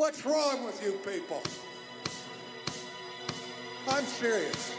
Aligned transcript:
What's 0.00 0.24
wrong 0.24 0.64
with 0.64 0.82
you 0.82 0.92
people? 0.92 1.42
I'm 3.86 4.02
serious. 4.06 4.74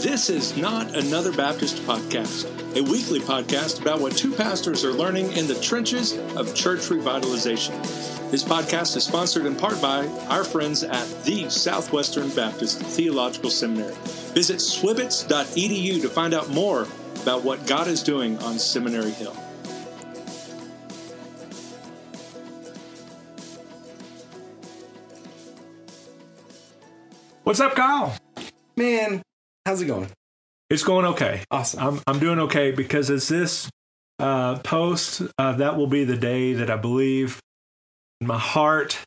This 0.00 0.30
is 0.30 0.56
Not 0.56 0.94
Another 0.94 1.32
Baptist 1.32 1.78
Podcast, 1.82 2.46
a 2.76 2.82
weekly 2.84 3.18
podcast 3.18 3.82
about 3.82 4.00
what 4.00 4.16
two 4.16 4.32
pastors 4.32 4.84
are 4.84 4.92
learning 4.92 5.32
in 5.32 5.48
the 5.48 5.56
trenches 5.60 6.16
of 6.36 6.54
church 6.54 6.82
revitalization. 6.82 7.99
This 8.30 8.44
podcast 8.44 8.96
is 8.96 9.02
sponsored 9.02 9.44
in 9.44 9.56
part 9.56 9.82
by 9.82 10.06
our 10.28 10.44
friends 10.44 10.84
at 10.84 11.24
the 11.24 11.50
Southwestern 11.50 12.28
Baptist 12.30 12.80
Theological 12.80 13.50
Seminary. 13.50 13.92
Visit 14.34 14.58
swbts.edu 14.58 16.00
to 16.00 16.08
find 16.08 16.32
out 16.32 16.48
more 16.48 16.86
about 17.22 17.42
what 17.42 17.66
God 17.66 17.88
is 17.88 18.04
doing 18.04 18.38
on 18.38 18.56
Seminary 18.60 19.10
Hill. 19.10 19.32
What's 27.42 27.58
up, 27.58 27.74
Kyle? 27.74 28.16
Man, 28.76 29.22
how's 29.66 29.82
it 29.82 29.86
going? 29.86 30.08
It's 30.70 30.84
going 30.84 31.04
okay. 31.06 31.42
Awesome. 31.50 31.80
I'm 31.80 32.00
I'm 32.06 32.20
doing 32.20 32.38
okay 32.38 32.70
because 32.70 33.10
as 33.10 33.26
this 33.26 33.68
uh, 34.20 34.60
post, 34.60 35.22
uh, 35.36 35.54
that 35.54 35.76
will 35.76 35.88
be 35.88 36.04
the 36.04 36.16
day 36.16 36.52
that 36.52 36.70
I 36.70 36.76
believe 36.76 37.32
in 37.32 37.49
my 38.20 38.38
heart 38.38 38.98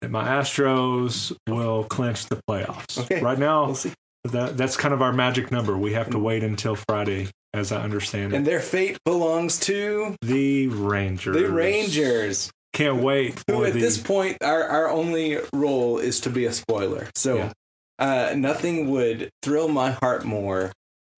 that 0.00 0.10
my 0.10 0.26
Astros 0.26 1.36
will 1.48 1.84
clinch 1.84 2.26
the 2.26 2.40
playoffs. 2.48 2.98
Okay. 2.98 3.20
Right 3.20 3.38
now, 3.38 3.66
We'll 3.66 3.74
see. 3.74 3.92
that 4.24 4.56
that's 4.56 4.76
kind 4.76 4.94
of 4.94 5.02
our 5.02 5.12
magic 5.12 5.50
number. 5.50 5.76
We 5.76 5.92
have 5.94 6.10
to 6.10 6.18
wait 6.18 6.42
until 6.44 6.76
Friday, 6.76 7.28
as 7.54 7.72
I 7.72 7.82
understand 7.82 8.32
it. 8.32 8.36
And 8.36 8.46
their 8.46 8.60
fate 8.60 8.98
belongs 9.04 9.58
to 9.60 10.14
The 10.22 10.68
Rangers. 10.68 11.34
the 11.36 11.48
Rangers. 11.50 12.50
Can't 12.74 13.02
wait 13.02 13.42
Who 13.48 13.64
at 13.64 13.72
the. 13.72 13.80
this 13.80 13.98
point 13.98 14.36
our, 14.42 14.62
our 14.62 14.88
only 14.90 15.38
role 15.52 15.98
is 15.98 16.20
to 16.20 16.30
be 16.30 16.44
a 16.44 16.52
spoiler. 16.52 17.08
So 17.16 17.36
Yeah. 17.36 17.52
uh, 17.98 18.34
nothing 18.36 18.90
would 18.90 19.30
thrill 19.42 19.68
my 19.68 19.92
heart 19.92 20.24
more 20.24 20.70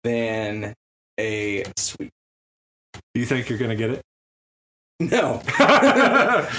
than 0.03 0.73
a 1.19 1.65
sweep. 1.77 2.11
do 3.13 3.19
you 3.19 3.25
think 3.25 3.49
you're 3.49 3.57
going 3.57 3.71
to 3.71 3.75
get 3.75 3.89
it? 3.89 4.01
No. 4.99 5.41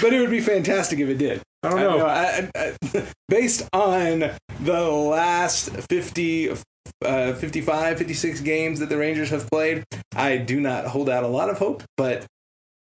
But 0.01 0.13
it 0.13 0.19
would 0.19 0.31
be 0.31 0.39
fantastic 0.41 0.99
if 0.99 1.09
it 1.09 1.17
did. 1.17 1.41
I 1.63 1.69
don't 1.69 1.79
know. 1.79 2.05
I, 2.07 2.49
I, 2.55 2.73
I, 2.95 3.03
based 3.29 3.67
on 3.71 4.31
the 4.61 4.81
last 4.89 5.69
50, 5.89 6.49
uh, 7.05 7.33
55, 7.33 7.97
56 7.97 8.41
games 8.41 8.79
that 8.79 8.89
the 8.89 8.97
Rangers 8.97 9.29
have 9.29 9.47
played, 9.49 9.83
I 10.15 10.37
do 10.37 10.59
not 10.59 10.85
hold 10.87 11.07
out 11.09 11.23
a 11.23 11.27
lot 11.27 11.49
of 11.49 11.59
hope. 11.59 11.83
But 11.97 12.25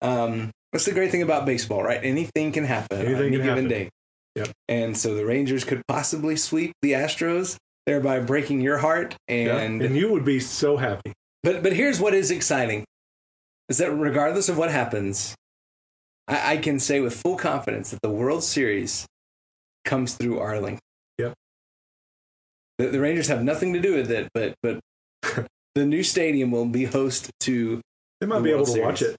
um, 0.01 0.51
that's 0.73 0.87
the 0.87 0.93
great 0.93 1.11
thing 1.11 1.23
about 1.23 1.45
baseball, 1.45 1.83
right? 1.83 2.01
Anything 2.03 2.53
can 2.53 2.65
happen 2.65 3.01
on 3.01 3.07
any 3.23 3.31
given 3.33 3.47
happen. 3.49 3.69
day. 3.69 3.89
Yep. 4.37 4.49
And 4.69 4.97
so 4.97 5.15
the 5.15 5.27
Rangers 5.27 5.65
could 5.65 5.83
possibly 5.89 6.37
sweep 6.37 6.73
the 6.81 6.93
Astros, 6.93 7.57
thereby 7.87 8.21
breaking 8.21 8.61
your 8.63 8.79
heart. 8.79 9.15
Yeah, 9.29 9.59
And 9.59 9.83
and 9.83 9.97
you 9.97 10.11
would 10.13 10.25
be 10.25 10.41
so 10.41 10.77
happy. 10.79 11.13
but 11.43 11.63
but 11.63 11.73
here's 11.75 12.01
what 12.01 12.15
is 12.15 12.31
exciting: 12.31 12.85
is 13.69 13.79
that 13.79 13.91
regardless 13.93 14.49
of 14.49 14.57
what 14.57 14.71
happens, 14.71 15.35
I, 16.31 16.53
I 16.53 16.57
can 16.57 16.79
say 16.79 17.01
with 17.01 17.15
full 17.21 17.37
confidence 17.37 17.91
that 17.91 18.01
the 18.03 18.11
World 18.11 18.43
Series 18.45 19.07
comes 19.85 20.15
through 20.15 20.39
Arlington. 20.39 20.79
Yep. 21.19 21.35
The, 22.79 22.87
the 22.89 23.01
Rangers 23.01 23.29
have 23.29 23.43
nothing 23.43 23.73
to 23.75 23.81
do 23.81 23.95
with 23.95 24.11
it, 24.11 24.29
but 24.33 24.55
but 24.63 24.81
the 25.75 25.85
new 25.85 26.03
stadium 26.03 26.51
will 26.51 26.67
be 26.67 26.85
host 26.85 27.31
to 27.41 27.81
They 28.21 28.27
might 28.27 28.39
The 28.39 28.43
be 28.45 28.51
able 28.51 28.65
World 28.65 28.77
to 28.77 28.83
watch 28.83 29.03
it. 29.03 29.17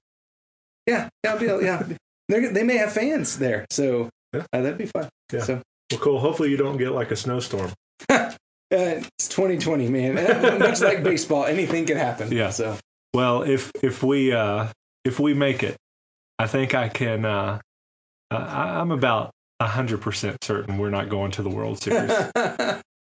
yeah 0.86 1.08
yeah 1.24 1.36
be- 1.36 1.46
yeah. 1.46 1.82
They're, 2.28 2.50
they 2.52 2.62
may 2.62 2.76
have 2.78 2.92
fans 2.92 3.38
there, 3.38 3.66
so 3.70 4.08
Yeah. 4.32 4.46
uh, 4.52 4.62
that'd 4.62 4.78
be 4.78 4.86
fun. 4.86 5.08
Yeah. 5.32 5.42
So 5.42 5.60
Well, 5.90 6.00
cool. 6.00 6.18
Hopefully, 6.20 6.50
you 6.50 6.56
don't 6.56 6.78
get 6.78 6.92
like 6.92 7.10
a 7.10 7.16
snowstorm. 7.16 7.72
uh, 8.08 8.30
it's 8.70 9.28
2020, 9.28 9.88
man. 9.88 10.16
Uh, 10.16 10.56
Much 10.58 10.80
like 10.80 11.02
baseball, 11.02 11.44
anything 11.44 11.84
can 11.84 11.98
happen. 11.98 12.32
Yeah. 12.32 12.48
So 12.50 12.78
Well, 13.12 13.42
if 13.42 13.70
if 13.82 14.02
we 14.02 14.32
uh, 14.32 14.68
if 15.04 15.18
we 15.20 15.34
make 15.34 15.62
it, 15.62 15.76
I 16.42 16.46
think 16.48 16.74
I 16.74 16.88
can. 16.88 17.24
Uh, 17.24 17.60
uh, 18.30 18.34
I- 18.36 18.80
I'm 18.80 18.90
about 18.90 19.30
hundred 19.60 20.00
percent 20.00 20.42
certain 20.42 20.76
we're 20.76 20.90
not 20.90 21.08
going 21.08 21.30
to 21.32 21.42
the 21.42 21.48
World 21.48 21.78
Series. 21.82 22.10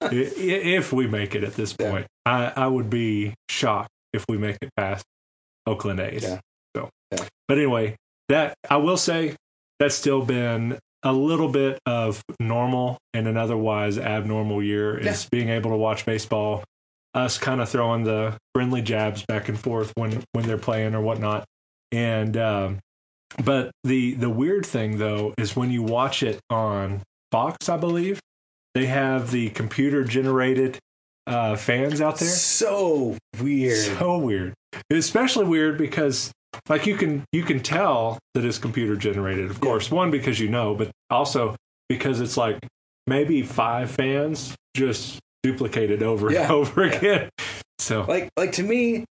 If 0.02 0.92
we 0.92 1.06
make 1.06 1.34
it 1.36 1.44
at 1.44 1.54
this 1.54 1.76
Yeah. 1.78 1.90
point, 1.90 2.06
I, 2.26 2.52
I 2.56 2.66
would 2.66 2.90
be 2.90 3.34
shocked 3.48 3.90
if 4.12 4.24
we 4.28 4.36
make 4.36 4.56
it 4.60 4.70
past 4.76 5.04
Oakland 5.66 6.00
A's. 6.00 6.22
Yeah. 6.24 6.40
So, 6.76 6.88
Yeah. 7.12 7.24
but 7.46 7.58
anyway, 7.58 7.96
that 8.28 8.54
I 8.68 8.78
will 8.78 8.96
say 8.96 9.36
that's 9.78 9.94
still 9.94 10.24
been 10.24 10.78
a 11.04 11.12
little 11.12 11.48
bit 11.48 11.78
of 11.86 12.20
normal 12.40 12.98
in 13.14 13.26
an 13.28 13.36
otherwise 13.36 13.96
abnormal 13.96 14.62
year 14.62 14.98
is 14.98 15.28
being 15.30 15.48
able 15.50 15.70
to 15.70 15.76
watch 15.76 16.04
baseball. 16.04 16.64
Us 17.14 17.38
kind 17.38 17.60
of 17.60 17.68
throwing 17.68 18.02
the 18.04 18.36
friendly 18.54 18.82
jabs 18.82 19.24
back 19.26 19.48
and 19.48 19.58
forth 19.58 19.92
when 19.96 20.22
when 20.32 20.46
they're 20.46 20.58
playing 20.58 20.94
or 20.94 21.00
whatnot, 21.00 21.44
and 21.92 22.36
um, 22.36 22.78
but 23.44 23.70
the 23.84 24.14
the 24.14 24.30
weird 24.30 24.66
thing 24.66 24.98
though 24.98 25.34
is 25.38 25.54
when 25.56 25.70
you 25.70 25.82
watch 25.82 26.22
it 26.22 26.40
on 26.50 27.02
Fox, 27.32 27.68
I 27.68 27.76
believe 27.76 28.20
they 28.74 28.86
have 28.86 29.30
the 29.30 29.50
computer 29.50 30.04
generated 30.04 30.78
uh, 31.26 31.54
fans 31.56 32.00
out 32.00 32.18
there. 32.18 32.28
so 32.28 33.16
weird. 33.40 33.76
So 33.98 34.18
weird. 34.18 34.54
It's 34.88 35.06
especially 35.06 35.44
weird 35.46 35.78
because 35.78 36.32
like 36.68 36.86
you 36.86 36.96
can 36.96 37.24
you 37.32 37.42
can 37.44 37.60
tell 37.60 38.18
that 38.34 38.44
it's 38.44 38.58
computer 38.58 38.96
generated. 38.96 39.50
Of 39.50 39.60
course, 39.60 39.90
one 39.90 40.10
because 40.10 40.40
you 40.40 40.48
know, 40.48 40.74
but 40.74 40.90
also 41.08 41.56
because 41.88 42.20
it's 42.20 42.36
like 42.36 42.58
maybe 43.06 43.42
five 43.42 43.90
fans 43.90 44.54
just 44.76 45.18
duplicated 45.42 46.02
over 46.02 46.28
and 46.28 46.36
over 46.50 46.86
Yeah. 46.86 46.92
again. 46.96 47.28
So 47.78 48.02
like 48.08 48.28
like 48.36 48.52
to 48.52 48.62
me 48.62 49.04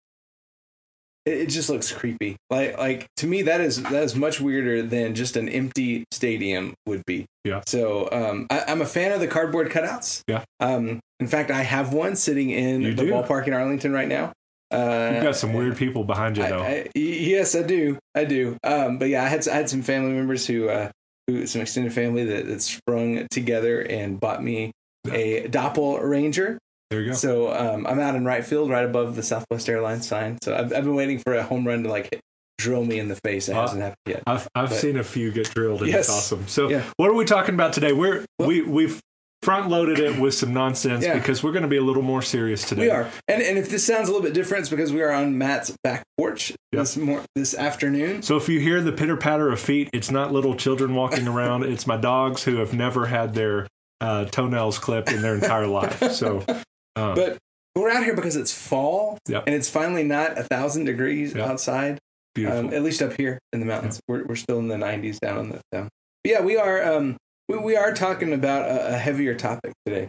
it, 1.28 1.46
just 1.46 1.68
looks 1.70 1.92
creepy. 1.92 2.36
Like 2.50 2.76
like 2.78 3.06
to 3.18 3.26
me 3.26 3.42
that 3.42 3.60
is 3.60 3.82
that 3.82 4.02
is 4.02 4.14
much 4.16 4.40
weirder 4.40 4.82
than 4.82 5.14
just 5.14 5.36
an 5.36 5.48
empty 5.48 6.04
stadium 6.12 6.74
would 6.86 7.02
be. 7.06 7.26
Yeah. 7.44 7.62
so 7.66 8.08
um 8.12 8.46
I, 8.50 8.64
i'm 8.68 8.82
a 8.82 8.86
fan 8.86 9.12
of 9.12 9.20
the 9.20 9.26
cardboard 9.28 9.70
cutouts. 9.70 10.22
Yeah. 10.28 10.44
um 10.60 11.00
in 11.20 11.26
fact 11.26 11.50
i 11.50 11.62
have 11.62 11.92
one 11.94 12.14
sitting 12.16 12.50
in 12.50 12.82
You 12.82 12.94
the 12.94 13.04
do? 13.04 13.12
ballpark 13.12 13.46
in 13.46 13.52
arlington 13.54 13.92
right 13.92 14.08
now. 14.08 14.32
Uh 14.70 15.12
you've 15.14 15.22
got 15.24 15.36
some 15.36 15.54
weird 15.54 15.76
people 15.76 16.04
behind 16.04 16.36
you 16.36 16.42
though. 16.46 16.60
I, 16.62 16.88
yes 16.94 17.54
i 17.54 17.62
do. 17.62 17.98
I 18.14 18.24
do. 18.24 18.56
Um 18.64 18.98
but 18.98 19.08
yeah 19.08 19.24
i 19.24 19.28
had 19.28 19.46
i 19.48 19.54
had 19.54 19.70
some 19.70 19.82
family 19.82 20.12
members 20.12 20.46
who 20.46 20.68
uh 20.68 20.90
who 21.26 21.46
some 21.46 21.60
extended 21.62 21.92
family 21.92 22.24
that, 22.24 22.46
that 22.46 22.60
sprung 22.62 23.26
together 23.30 23.80
and 23.80 24.18
bought 24.20 24.42
me 24.42 24.72
a 25.10 25.48
doppel 25.48 26.02
ranger 26.02 26.58
there 26.90 27.00
you 27.02 27.08
go. 27.10 27.14
so 27.14 27.52
um, 27.52 27.86
I'm 27.86 28.00
out 28.00 28.14
in 28.14 28.24
right 28.24 28.44
field, 28.44 28.70
right 28.70 28.84
above 28.84 29.14
the 29.16 29.22
Southwest 29.22 29.68
Airlines 29.68 30.06
sign. 30.06 30.38
So 30.42 30.54
I've, 30.54 30.72
I've 30.72 30.84
been 30.84 30.94
waiting 30.94 31.18
for 31.18 31.34
a 31.34 31.42
home 31.42 31.66
run 31.66 31.82
to 31.82 31.88
like 31.90 32.08
hit, 32.12 32.20
drill 32.58 32.84
me 32.84 32.98
in 32.98 33.08
the 33.08 33.16
face. 33.24 33.48
It 33.48 33.52
Uh, 33.56 33.60
hasn't 33.62 33.80
happened 33.82 33.96
yet. 34.06 34.22
I've 34.26 34.48
I've 34.54 34.70
but- 34.70 34.78
seen 34.78 34.96
a 34.96 35.04
few 35.04 35.30
get 35.30 35.50
drilled 35.54 35.82
and 35.82 35.90
Yes. 35.90 36.08
it's 36.08 36.10
awesome. 36.10 36.48
So 36.48 36.68
Yeah. 36.70 36.82
what 36.96 37.10
are 37.10 37.14
we 37.14 37.24
talking 37.24 37.54
about 37.54 37.72
today? 37.72 37.92
We're 37.92 38.24
Well- 38.38 38.48
we 38.48 38.62
we've 38.62 39.00
front 39.42 39.68
loaded 39.68 40.00
it 40.00 40.18
with 40.18 40.34
some 40.34 40.52
nonsense 40.52 41.04
Yeah. 41.04 41.14
because 41.14 41.44
we're 41.44 41.52
going 41.52 41.62
to 41.62 41.68
be 41.68 41.76
a 41.76 41.82
little 41.82 42.02
more 42.02 42.22
serious 42.22 42.68
today. 42.68 42.82
We 42.82 42.90
are, 42.90 43.08
and 43.28 43.40
and 43.40 43.56
if 43.56 43.68
this 43.70 43.86
sounds 43.86 44.08
a 44.08 44.12
little 44.12 44.24
bit 44.24 44.34
different, 44.34 44.62
it's 44.62 44.70
because 44.70 44.92
we 44.92 45.00
are 45.00 45.12
on 45.12 45.38
Matt's 45.38 45.72
back 45.84 46.02
porch 46.18 46.52
Yeah. 46.72 46.80
this 46.80 46.96
mor- 46.96 47.22
this 47.36 47.54
afternoon. 47.54 48.22
So 48.22 48.36
if 48.36 48.48
you 48.48 48.58
hear 48.58 48.80
the 48.80 48.90
pitter 48.92 49.16
patter 49.16 49.48
of 49.52 49.60
feet, 49.60 49.90
it's 49.92 50.10
not 50.10 50.32
little 50.32 50.56
children 50.56 50.94
walking 50.94 51.28
around. 51.34 51.62
It's 51.64 51.86
my 51.86 51.96
dogs 51.96 52.42
who 52.44 52.56
have 52.56 52.72
never 52.74 53.06
had 53.06 53.34
their 53.34 53.68
uh, 54.00 54.24
toenails 54.24 54.78
clipped 54.80 55.12
in 55.12 55.22
their 55.22 55.34
entire 55.34 55.66
life. 55.68 56.02
So, 56.12 56.44
um, 56.98 57.14
But 57.14 57.38
we're 57.76 57.90
out 57.90 58.04
here 58.04 58.14
because 58.14 58.36
it's 58.36 58.52
fall, 58.52 59.18
Yep. 59.28 59.44
and 59.46 59.54
it's 59.54 59.68
finally 59.70 60.02
not 60.04 60.36
a 60.38 60.42
thousand 60.44 60.84
degrees 60.86 61.34
Yep. 61.34 61.46
outside. 61.46 61.98
beautiful. 62.34 62.58
Um, 62.68 62.74
at 62.74 62.82
least 62.82 63.02
up 63.02 63.12
here 63.14 63.38
in 63.52 63.60
the 63.60 63.66
mountains, 63.66 64.00
we're 64.08 64.24
we're 64.24 64.36
still 64.36 64.58
in 64.58 64.68
the 64.68 64.76
90s 64.76 65.18
down 65.20 65.38
in 65.40 65.48
the 65.50 65.60
down. 65.72 65.88
But 66.24 66.30
yeah, 66.32 66.40
we 66.40 66.56
are 66.56 66.82
um 66.84 67.16
we, 67.48 67.56
we 67.58 67.76
are 67.76 67.92
talking 67.94 68.32
about 68.32 68.68
a, 68.68 68.94
a 68.94 68.98
heavier 68.98 69.34
topic 69.34 69.72
today, 69.86 70.08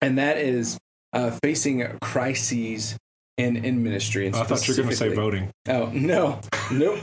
and 0.00 0.18
that 0.18 0.36
is 0.38 0.78
uh, 1.12 1.30
facing 1.42 1.86
crises 2.02 2.96
in 3.38 3.56
in 3.64 3.82
ministry. 3.82 4.26
And 4.26 4.36
I 4.36 4.44
thought 4.44 4.66
you 4.68 4.74
were 4.74 4.78
going 4.78 4.90
to 4.90 4.96
say 4.96 5.14
voting. 5.14 5.50
Oh 5.68 5.86
no, 5.92 6.40
nope. 6.72 7.00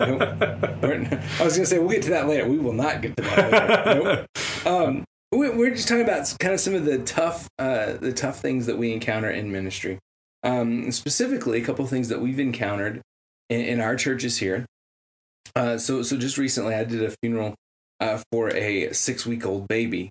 nope. 0.00 0.20
I 0.80 1.44
was 1.44 1.56
going 1.56 1.64
to 1.64 1.66
say 1.66 1.78
we'll 1.78 1.88
get 1.90 2.02
to 2.04 2.10
that 2.10 2.26
later. 2.28 2.48
We 2.48 2.58
will 2.58 2.72
not 2.72 3.02
get 3.02 3.16
to 3.16 3.22
that 3.22 3.86
later. 3.86 4.04
nope. 4.04 4.26
Um, 4.66 5.04
we're 5.32 5.70
just 5.70 5.88
talking 5.88 6.04
about 6.04 6.34
kind 6.40 6.54
of 6.54 6.60
some 6.60 6.74
of 6.74 6.84
the 6.84 6.98
tough, 6.98 7.48
uh, 7.58 7.94
the 7.94 8.12
tough 8.12 8.40
things 8.40 8.66
that 8.66 8.78
we 8.78 8.92
encounter 8.92 9.30
in 9.30 9.52
ministry. 9.52 9.98
Um, 10.42 10.90
specifically, 10.90 11.60
a 11.60 11.64
couple 11.64 11.86
things 11.86 12.08
that 12.08 12.20
we've 12.20 12.40
encountered 12.40 13.02
in, 13.48 13.60
in 13.60 13.80
our 13.80 13.94
churches 13.94 14.38
here. 14.38 14.66
Uh, 15.54 15.78
so, 15.78 16.02
so 16.02 16.16
just 16.16 16.38
recently, 16.38 16.74
I 16.74 16.84
did 16.84 17.02
a 17.02 17.14
funeral 17.22 17.54
uh, 18.00 18.22
for 18.32 18.48
a 18.56 18.92
six-week-old 18.92 19.68
baby, 19.68 20.10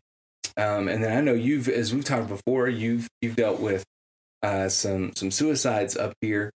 Um, 0.57 0.89
and 0.89 1.01
then 1.03 1.17
I 1.17 1.21
know 1.21 1.33
you've, 1.33 1.69
as 1.69 1.93
we've 1.93 2.03
talked 2.03 2.27
before, 2.27 2.67
you've 2.67 3.07
you've 3.21 3.37
dealt 3.37 3.61
with 3.61 3.85
uh, 4.43 4.67
some 4.67 5.13
some 5.15 5.31
suicides 5.31 5.95
up 5.95 6.13
here 6.21 6.51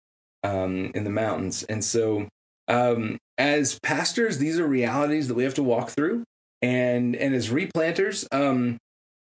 um, 0.44 0.92
in 0.96 1.04
the 1.04 1.10
mountains, 1.12 1.64
and 1.64 1.84
so 1.84 2.28
um, 2.68 3.18
as 3.38 3.80
pastors, 3.84 4.40
these 4.40 4.58
are 4.60 4.66
realities 4.66 5.28
that 5.28 5.36
we 5.36 5.44
have 5.44 5.54
to 5.56 5.64
walk 5.64 5.90
through, 5.90 6.24
and 6.62 7.16
and 7.16 7.34
as 7.34 7.50
replanters, 7.50 8.28
um, 8.32 8.78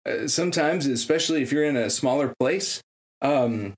uh, 0.06 0.28
sometimes, 0.28 0.86
especially 0.86 1.42
if 1.42 1.52
you're 1.52 1.64
in 1.64 1.76
a 1.76 1.90
smaller 1.90 2.34
place, 2.40 2.82
um, 3.22 3.74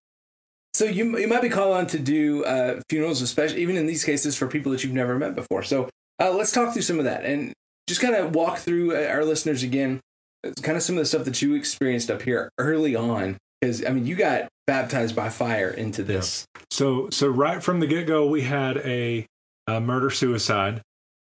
so 0.74 0.86
you 0.86 1.18
you 1.18 1.28
might 1.28 1.42
be 1.42 1.50
called 1.50 1.76
on 1.76 1.88
to 1.88 2.00
do 2.00 2.44
uh, 2.46 2.82
funerals, 2.90 3.22
especially 3.22 3.62
even 3.62 3.78
in 3.78 3.86
these 3.86 4.04
cases 4.04 4.36
for 4.36 4.48
people 4.48 4.72
that 4.72 4.84
you've 4.84 4.94
never 4.94 5.18
met 5.18 5.36
before. 5.36 5.64
So 5.64 5.90
uh, 6.20 6.32
let's 6.32 6.52
talk 6.52 6.74
through 6.74 6.82
some 6.82 7.00
of 7.00 7.06
that 7.06 7.26
and 7.26 7.54
just 7.88 8.02
kind 8.02 8.16
of 8.16 8.34
walk 8.34 8.58
through 8.58 8.96
uh, 8.96 9.08
our 9.08 9.24
listeners 9.24 9.62
again, 9.62 10.00
kind 10.62 10.78
of 10.78 10.84
some 10.84 10.96
of 10.96 11.02
the 11.02 11.06
stuff 11.06 11.26
that 11.26 11.42
you 11.42 11.54
experienced 11.56 12.10
up 12.10 12.22
here 12.22 12.50
early 12.58 12.96
on. 12.96 13.38
Because 13.62 13.86
I 13.86 13.90
mean, 13.90 14.08
you 14.08 14.16
got 14.16 14.48
baptized 14.66 15.16
by 15.16 15.30
fire 15.30 15.70
into 15.70 16.04
this. 16.04 16.46
Yeah. 16.56 16.62
So 16.72 17.10
so 17.12 17.28
right 17.28 17.62
from 17.62 17.80
the 17.80 17.88
get 17.88 18.08
go, 18.08 18.26
we 18.28 18.42
had 18.42 18.78
a, 18.78 19.26
a 19.68 19.80
murder 19.80 20.10
suicide. 20.10 20.82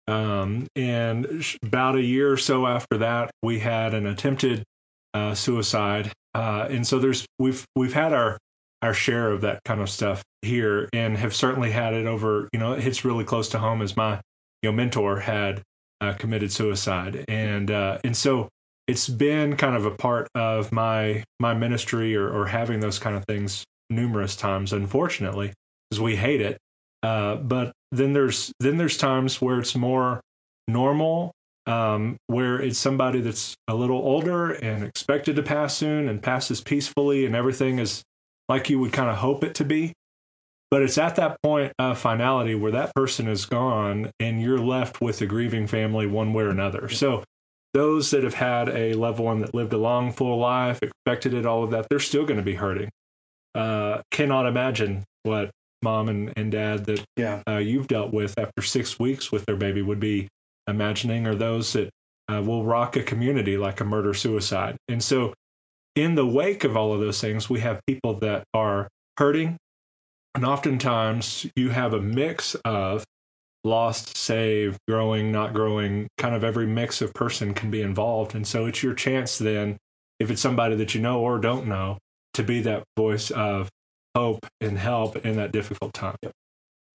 Um, 0.09 0.67
and 0.75 1.45
about 1.63 1.95
a 1.95 2.01
year 2.01 2.31
or 2.31 2.37
so 2.37 2.65
after 2.65 2.97
that, 2.97 3.29
we 3.43 3.59
had 3.59 3.93
an 3.93 4.07
attempted 4.07 4.63
uh, 5.13 5.35
suicide. 5.35 6.11
Uh, 6.33 6.67
and 6.69 6.85
so 6.85 6.99
there's 6.99 7.25
we've 7.37 7.65
we've 7.75 7.93
had 7.93 8.13
our 8.13 8.37
our 8.81 8.93
share 8.93 9.31
of 9.31 9.41
that 9.41 9.63
kind 9.65 9.81
of 9.81 9.89
stuff 9.89 10.23
here 10.41 10.89
and 10.93 11.17
have 11.17 11.35
certainly 11.35 11.71
had 11.71 11.93
it 11.93 12.05
over 12.05 12.47
you 12.53 12.59
know 12.59 12.73
it 12.73 12.81
hits 12.81 13.03
really 13.03 13.25
close 13.25 13.49
to 13.49 13.59
home 13.59 13.81
as 13.81 13.97
my 13.97 14.21
you 14.61 14.69
know 14.69 14.71
mentor 14.71 15.19
had 15.19 15.61
uh, 16.01 16.13
committed 16.13 16.51
suicide 16.51 17.25
and 17.27 17.71
uh, 17.71 17.97
and 18.03 18.15
so 18.15 18.47
it's 18.87 19.09
been 19.09 19.57
kind 19.57 19.75
of 19.75 19.85
a 19.85 19.91
part 19.91 20.27
of 20.33 20.71
my 20.71 21.23
my 21.39 21.53
ministry 21.53 22.15
or, 22.15 22.29
or 22.29 22.45
having 22.47 22.79
those 22.79 22.99
kind 22.99 23.17
of 23.17 23.25
things 23.25 23.65
numerous 23.89 24.35
times 24.35 24.71
unfortunately 24.71 25.51
because 25.89 25.99
we 25.99 26.15
hate 26.15 26.39
it 26.39 26.57
uh, 27.03 27.35
but 27.35 27.73
then 27.91 28.13
there's 28.13 28.51
then 28.59 28.77
there's 28.77 28.97
times 28.97 29.41
where 29.41 29.59
it's 29.59 29.75
more 29.75 30.21
normal 30.67 31.33
um, 31.69 32.17
where 32.27 32.59
it's 32.59 32.79
somebody 32.79 33.21
that's 33.21 33.55
a 33.67 33.75
little 33.75 33.97
older 33.97 34.51
and 34.51 34.83
expected 34.83 35.35
to 35.35 35.43
pass 35.43 35.75
soon 35.75 36.09
and 36.09 36.21
passes 36.21 36.61
peacefully 36.61 37.25
and 37.25 37.35
everything 37.35 37.77
is 37.77 38.01
like 38.47 38.69
you 38.69 38.79
would 38.79 38.91
kind 38.91 39.09
of 39.09 39.17
hope 39.17 39.43
it 39.43 39.53
to 39.55 39.63
be. 39.63 39.93
But 40.71 40.81
it's 40.81 40.97
at 40.97 41.15
that 41.15 41.41
point 41.41 41.73
of 41.79 41.97
finality 41.97 42.55
where 42.55 42.71
that 42.71 42.93
person 42.95 43.27
is 43.27 43.45
gone 43.45 44.11
and 44.19 44.41
you're 44.41 44.59
left 44.59 45.01
with 45.01 45.21
a 45.21 45.25
grieving 45.25 45.67
family 45.67 46.07
one 46.07 46.33
way 46.33 46.43
or 46.43 46.49
another. 46.49 46.89
So 46.89 47.23
those 47.73 48.11
that 48.11 48.23
have 48.23 48.35
had 48.35 48.69
a 48.69 48.93
loved 48.93 49.19
one 49.19 49.39
that 49.39 49.53
lived 49.53 49.73
a 49.73 49.77
long, 49.77 50.11
full 50.11 50.37
life, 50.37 50.79
expected 50.81 51.33
it, 51.33 51.45
all 51.45 51.63
of 51.63 51.71
that, 51.71 51.87
they're 51.89 51.99
still 51.99 52.25
going 52.25 52.37
to 52.39 52.43
be 52.43 52.55
hurting. 52.55 52.89
Uh, 53.53 54.01
cannot 54.11 54.47
imagine 54.47 55.03
what 55.23 55.51
mom 55.81 56.09
and, 56.09 56.33
and 56.35 56.51
dad 56.51 56.85
that 56.85 57.03
yeah. 57.15 57.41
uh, 57.47 57.57
you've 57.57 57.87
dealt 57.87 58.13
with 58.13 58.37
after 58.37 58.61
six 58.61 58.99
weeks 58.99 59.31
with 59.31 59.45
their 59.45 59.55
baby 59.55 59.81
would 59.81 59.99
be 59.99 60.27
imagining, 60.67 61.25
or 61.25 61.35
those 61.35 61.73
that 61.73 61.89
uh, 62.31 62.41
will 62.41 62.63
rock 62.63 62.95
a 62.95 63.03
community 63.03 63.57
like 63.57 63.81
a 63.81 63.85
murder 63.85 64.13
suicide. 64.13 64.77
And 64.87 65.03
so 65.03 65.33
in 65.95 66.15
the 66.15 66.25
wake 66.25 66.63
of 66.63 66.77
all 66.77 66.93
of 66.93 66.99
those 66.99 67.19
things, 67.19 67.49
we 67.49 67.59
have 67.61 67.81
people 67.87 68.13
that 68.19 68.43
are 68.53 68.87
hurting. 69.17 69.57
And 70.35 70.45
oftentimes 70.45 71.47
you 71.55 71.69
have 71.69 71.93
a 71.93 72.01
mix 72.01 72.55
of 72.63 73.03
lost, 73.63 74.15
saved, 74.15 74.77
growing, 74.87 75.31
not 75.31 75.53
growing, 75.53 76.07
kind 76.17 76.35
of 76.35 76.43
every 76.43 76.67
mix 76.67 77.01
of 77.01 77.13
person 77.13 77.53
can 77.53 77.71
be 77.71 77.81
involved. 77.81 78.35
And 78.35 78.47
so 78.47 78.65
it's 78.65 78.83
your 78.83 78.93
chance 78.93 79.37
then, 79.37 79.77
if 80.19 80.29
it's 80.29 80.41
somebody 80.41 80.75
that 80.75 80.93
you 80.93 81.01
know 81.01 81.19
or 81.19 81.39
don't 81.39 81.67
know, 81.67 81.97
to 82.35 82.43
be 82.43 82.61
that 82.61 82.83
voice 82.95 83.31
of 83.31 83.69
hope 84.15 84.45
and 84.61 84.77
help 84.77 85.15
in 85.25 85.37
that 85.37 85.51
difficult 85.51 85.93
time. 85.93 86.17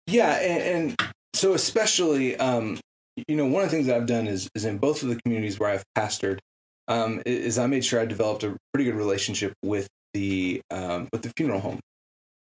Yeah. 0.07 0.33
And, 0.39 0.63
and 0.99 1.13
so, 1.33 1.53
especially, 1.53 2.35
um, 2.37 2.79
you 3.27 3.35
know, 3.35 3.45
one 3.45 3.63
of 3.63 3.69
the 3.69 3.75
things 3.75 3.87
that 3.87 3.95
I've 3.95 4.07
done 4.07 4.27
is, 4.27 4.49
is 4.55 4.65
in 4.65 4.77
both 4.77 5.03
of 5.03 5.09
the 5.09 5.19
communities 5.21 5.59
where 5.59 5.69
I've 5.69 5.83
pastored, 5.97 6.39
um, 6.87 7.21
is 7.25 7.57
I 7.57 7.67
made 7.67 7.85
sure 7.85 7.99
I 7.99 8.05
developed 8.05 8.43
a 8.43 8.57
pretty 8.73 8.89
good 8.89 8.97
relationship 8.97 9.53
with 9.63 9.87
the 10.13 10.61
um, 10.69 11.07
with 11.11 11.21
the 11.21 11.31
funeral 11.35 11.59
home, 11.59 11.79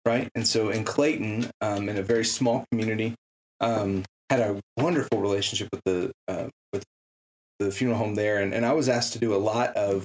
right? 0.05 0.29
And 0.35 0.47
so 0.47 0.69
in 0.69 0.83
Clayton, 0.83 1.49
um, 1.61 1.89
in 1.89 1.97
a 1.97 2.03
very 2.03 2.25
small 2.25 2.65
community, 2.71 3.15
um, 3.61 4.03
had 4.29 4.41
a 4.41 4.59
wonderful 4.77 5.19
relationship 5.19 5.69
with 5.71 5.81
the 5.85 6.11
uh, 6.27 6.49
with 6.71 6.83
the 7.59 7.71
funeral 7.71 7.97
home 7.97 8.15
there, 8.15 8.39
and, 8.39 8.53
and 8.53 8.65
I 8.65 8.73
was 8.73 8.89
asked 8.89 9.13
to 9.13 9.19
do 9.19 9.33
a 9.33 9.37
lot 9.37 9.75
of 9.75 10.03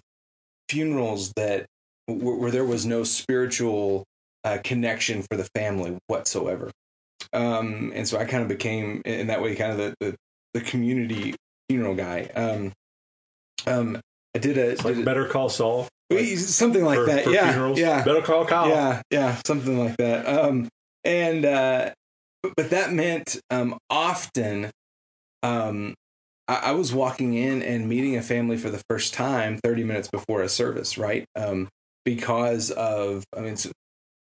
funerals 0.69 1.33
that 1.37 1.67
where, 2.07 2.37
where 2.37 2.51
there 2.51 2.65
was 2.65 2.87
no 2.87 3.05
spiritual 3.05 4.05
uh, 4.45 4.59
connection 4.65 5.23
for 5.23 5.37
the 5.37 5.49
family 5.55 5.99
whatsoever. 6.07 6.71
Um, 7.33 7.93
and 7.95 8.09
so 8.09 8.19
I 8.19 8.25
kind 8.25 8.43
of 8.43 8.49
became 8.49 9.03
in 9.05 9.27
that 9.27 9.43
way 9.43 9.55
kind 9.55 9.73
of 9.73 9.79
the 9.79 9.95
the, 10.01 10.17
the 10.55 10.61
community 10.61 11.35
funeral 11.69 11.95
guy. 11.95 12.31
Um, 12.35 12.73
um, 13.67 14.01
I 14.35 14.39
did 14.39 14.57
a, 14.57 14.77
like 14.83 14.97
did 14.97 15.05
Better 15.05 15.27
Call 15.27 15.49
Saul, 15.49 15.89
something 16.37 16.85
like 16.85 16.99
for, 16.99 17.07
that. 17.07 17.25
for 17.25 17.31
yeah, 17.31 17.51
funerals. 17.51 17.79
yeah, 17.79 18.05
Better 18.05 18.23
Call 18.23 18.47
Kyle. 18.47 18.69
yeah, 18.69 19.03
yeah, 19.11 19.41
something 19.47 19.79
like 19.79 19.97
that. 19.99 20.27
Um, 20.27 20.69
and 21.05 21.45
uh, 21.45 21.91
but, 22.43 22.53
but 22.57 22.71
that 22.71 22.93
meant 22.93 23.41
um, 23.51 23.77
often, 23.91 24.71
um, 25.43 25.95
I, 26.47 26.57
I 26.67 26.73
was 26.73 26.95
walking 26.95 27.35
in 27.35 27.63
and 27.63 27.89
meeting 27.89 28.17
a 28.17 28.23
family 28.23 28.57
for 28.57 28.71
the 28.71 28.81
first 28.89 29.13
time 29.13 29.59
thirty 29.63 29.85
minutes 29.85 30.09
before 30.09 30.41
a 30.41 30.49
service, 30.49 30.97
right? 30.97 31.27
Um, 31.37 31.69
because 32.05 32.71
of, 32.71 33.25
I 33.37 33.41
mean, 33.41 33.57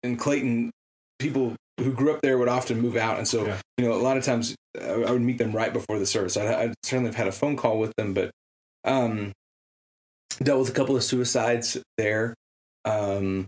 in 0.02 0.16
Clayton, 0.16 0.70
people 1.18 1.56
who 1.80 1.92
grew 1.92 2.12
up 2.12 2.20
there 2.22 2.38
would 2.38 2.48
often 2.48 2.80
move 2.80 2.96
out, 2.96 3.18
and 3.18 3.26
so 3.28 3.46
Yeah. 3.46 3.60
you 3.76 3.84
know, 3.86 3.94
a 3.94 4.02
lot 4.02 4.16
of 4.16 4.24
times 4.24 4.54
I, 4.80 4.90
I 4.90 5.10
would 5.10 5.22
meet 5.22 5.38
them 5.38 5.52
right 5.52 5.72
before 5.72 5.98
the 5.98 6.06
service. 6.06 6.36
I, 6.36 6.64
I 6.64 6.74
certainly 6.82 7.08
have 7.08 7.16
had 7.16 7.28
a 7.28 7.32
phone 7.32 7.56
call 7.56 7.78
with 7.78 7.92
them, 7.96 8.14
but 8.14 8.30
um, 8.84 9.32
dealt 10.42 10.60
with 10.60 10.68
a 10.70 10.72
couple 10.72 10.96
of 10.96 11.02
suicides 11.04 11.78
there. 11.96 12.34
Um, 12.84 13.46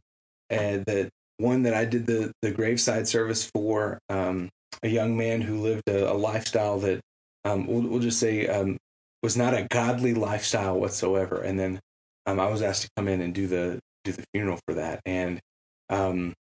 and 0.48 0.84
the 0.86 1.08
one 1.38 1.62
that 1.62 1.74
I 1.74 1.84
did 1.84 2.06
the 2.06 2.32
the 2.42 2.50
graveside 2.50 3.08
service 3.08 3.48
for 3.54 3.98
um, 4.08 4.48
a 4.82 4.88
young 4.88 5.16
man 5.16 5.40
who 5.40 5.60
lived 5.60 5.88
a, 5.88 6.12
a 6.12 6.14
lifestyle 6.14 6.78
that 6.80 7.00
um, 7.44 7.66
we'll, 7.66 7.82
we'll 7.82 8.00
just 8.00 8.18
say 8.18 8.46
um, 8.46 8.76
was 9.22 9.36
not 9.36 9.54
a 9.54 9.66
godly 9.70 10.14
lifestyle 10.14 10.78
whatsoever. 10.78 11.40
And 11.40 11.58
then 11.58 11.80
um, 12.26 12.38
I 12.38 12.48
was 12.50 12.62
asked 12.62 12.82
to 12.82 12.88
come 12.96 13.08
in 13.08 13.20
and 13.20 13.34
do 13.34 13.46
the 13.46 13.78
do 14.04 14.12
the 14.12 14.24
funeral 14.34 14.58
for 14.66 14.74
that. 14.74 15.00
And 15.06 15.40
um, 15.88 16.34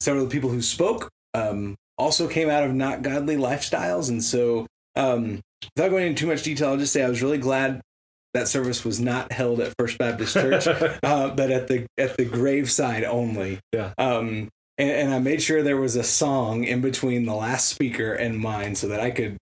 several 0.00 0.24
of 0.24 0.30
the 0.30 0.34
people 0.34 0.50
who 0.50 0.62
spoke 0.62 1.10
um, 1.34 1.76
also 1.98 2.28
came 2.28 2.48
out 2.48 2.64
of 2.64 2.74
not 2.74 3.02
godly 3.02 3.36
lifestyles. 3.36 4.08
And 4.08 4.22
so, 4.22 4.66
um, 4.94 5.40
without 5.74 5.90
going 5.90 6.06
into 6.06 6.20
too 6.20 6.26
much 6.26 6.42
detail, 6.42 6.70
I'll 6.70 6.76
just 6.76 6.92
say 6.92 7.02
I 7.02 7.08
was 7.08 7.22
really 7.22 7.38
glad 7.38 7.80
that 8.34 8.48
service 8.48 8.84
was 8.84 9.00
not 9.00 9.32
held 9.32 9.60
at 9.60 9.72
First 9.78 9.98
Baptist 9.98 10.34
Church, 10.34 10.66
uh, 11.02 11.30
but 11.30 11.50
at 11.50 11.68
the 11.68 11.86
at 11.98 12.16
the 12.16 12.24
graveside 12.24 13.04
only. 13.04 13.60
Yeah. 13.72 13.92
Um, 13.98 14.48
and, 14.78 14.90
and 14.90 15.14
I 15.14 15.18
made 15.18 15.42
sure 15.42 15.62
there 15.62 15.76
was 15.76 15.96
a 15.96 16.04
song 16.04 16.64
in 16.64 16.80
between 16.82 17.24
the 17.24 17.34
last 17.34 17.68
speaker 17.68 18.12
and 18.12 18.38
mine, 18.38 18.74
so 18.74 18.88
that 18.88 19.00
I 19.00 19.10
could 19.10 19.36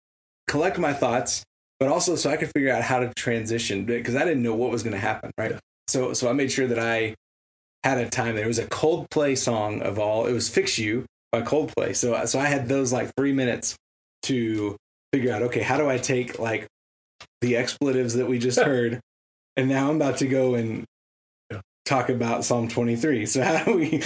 collect 0.46 0.78
my 0.78 0.92
thoughts, 0.92 1.42
but 1.80 1.88
also 1.88 2.14
so 2.16 2.30
I 2.30 2.36
could 2.36 2.50
figure 2.54 2.72
out 2.72 2.82
how 2.82 3.00
to 3.00 3.12
transition 3.14 3.84
because 3.84 4.14
I 4.14 4.24
didn't 4.24 4.42
know 4.42 4.54
what 4.54 4.70
was 4.70 4.82
going 4.82 4.94
to 4.94 5.00
happen. 5.00 5.32
Right. 5.36 5.52
Yeah. 5.52 5.58
So 5.88 6.12
so 6.12 6.30
I 6.30 6.32
made 6.32 6.52
sure 6.52 6.66
that 6.66 6.78
I 6.78 7.14
had 7.84 7.98
a 7.98 8.08
time. 8.08 8.34
There 8.34 8.44
It 8.44 8.48
was 8.48 8.58
a 8.58 8.66
Coldplay 8.66 9.36
song 9.38 9.82
of 9.82 9.98
all. 9.98 10.26
It 10.26 10.32
was 10.32 10.48
"Fix 10.48 10.78
You" 10.78 11.04
by 11.30 11.42
Coldplay. 11.42 11.94
So 11.94 12.24
so 12.26 12.38
I 12.40 12.46
had 12.46 12.68
those 12.68 12.92
like 12.92 13.10
three 13.16 13.32
minutes 13.32 13.76
to 14.24 14.76
figure 15.12 15.32
out. 15.32 15.42
Okay, 15.42 15.60
how 15.60 15.76
do 15.76 15.88
I 15.88 15.98
take 15.98 16.38
like 16.38 16.66
the 17.40 17.56
expletives 17.56 18.14
that 18.14 18.26
we 18.26 18.38
just 18.38 18.58
heard, 18.72 19.00
and 19.56 19.68
now 19.68 19.90
I'm 19.90 19.96
about 19.96 20.16
to 20.18 20.26
go 20.26 20.54
and 20.54 20.84
Yeah. 21.50 21.60
talk 21.84 22.08
about 22.08 22.44
Psalm 22.44 22.68
23. 22.68 23.26
So 23.26 23.42
how 23.42 23.64
do 23.64 23.76
we? 23.76 24.02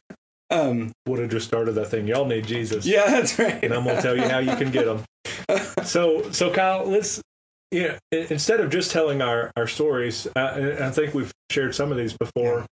um, 0.50 0.92
Would 1.06 1.20
have 1.20 1.30
just 1.30 1.46
started 1.46 1.72
that 1.72 1.88
thing. 1.88 2.06
Y'all 2.08 2.24
need 2.24 2.46
Jesus. 2.46 2.86
yeah, 2.86 3.06
that's 3.10 3.38
right. 3.38 3.62
and 3.62 3.74
I'm 3.74 3.84
gonna 3.84 4.00
tell 4.02 4.16
you 4.16 4.26
how 4.28 4.38
you 4.38 4.56
can 4.56 4.70
get 4.70 4.86
them. 4.86 5.04
So, 5.84 6.30
so 6.32 6.50
Kyle, 6.52 6.84
let's 6.84 7.22
you 7.70 7.88
know, 7.88 7.96
instead 8.12 8.60
of 8.60 8.68
just 8.70 8.90
telling 8.90 9.22
our 9.22 9.50
our 9.56 9.66
stories, 9.66 10.26
uh, 10.36 10.52
and 10.54 10.84
I 10.84 10.90
think 10.90 11.14
we've 11.14 11.32
shared 11.50 11.74
some 11.74 11.90
of 11.90 11.96
these 11.98 12.14
before. 12.14 12.66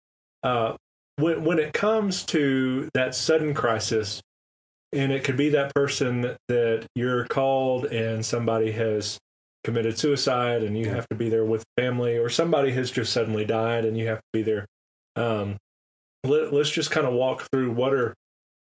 Uh, 0.43 0.75
when 1.17 1.43
when 1.43 1.59
it 1.59 1.73
comes 1.73 2.23
to 2.23 2.89
that 2.93 3.15
sudden 3.15 3.53
crisis, 3.53 4.21
and 4.91 5.11
it 5.11 5.23
could 5.23 5.37
be 5.37 5.49
that 5.49 5.73
person 5.73 6.35
that 6.47 6.85
you're 6.95 7.25
called, 7.25 7.85
and 7.85 8.25
somebody 8.25 8.71
has 8.71 9.17
committed 9.63 9.97
suicide, 9.97 10.63
and 10.63 10.77
you 10.77 10.89
have 10.89 11.07
to 11.09 11.15
be 11.15 11.29
there 11.29 11.45
with 11.45 11.63
family, 11.77 12.17
or 12.17 12.29
somebody 12.29 12.71
has 12.71 12.91
just 12.91 13.13
suddenly 13.13 13.45
died, 13.45 13.85
and 13.85 13.97
you 13.97 14.07
have 14.07 14.19
to 14.19 14.29
be 14.33 14.41
there. 14.41 14.65
Um, 15.15 15.57
let, 16.23 16.53
let's 16.53 16.71
just 16.71 16.91
kind 16.91 17.05
of 17.05 17.13
walk 17.13 17.47
through 17.51 17.71
what 17.71 17.93
are 17.93 18.13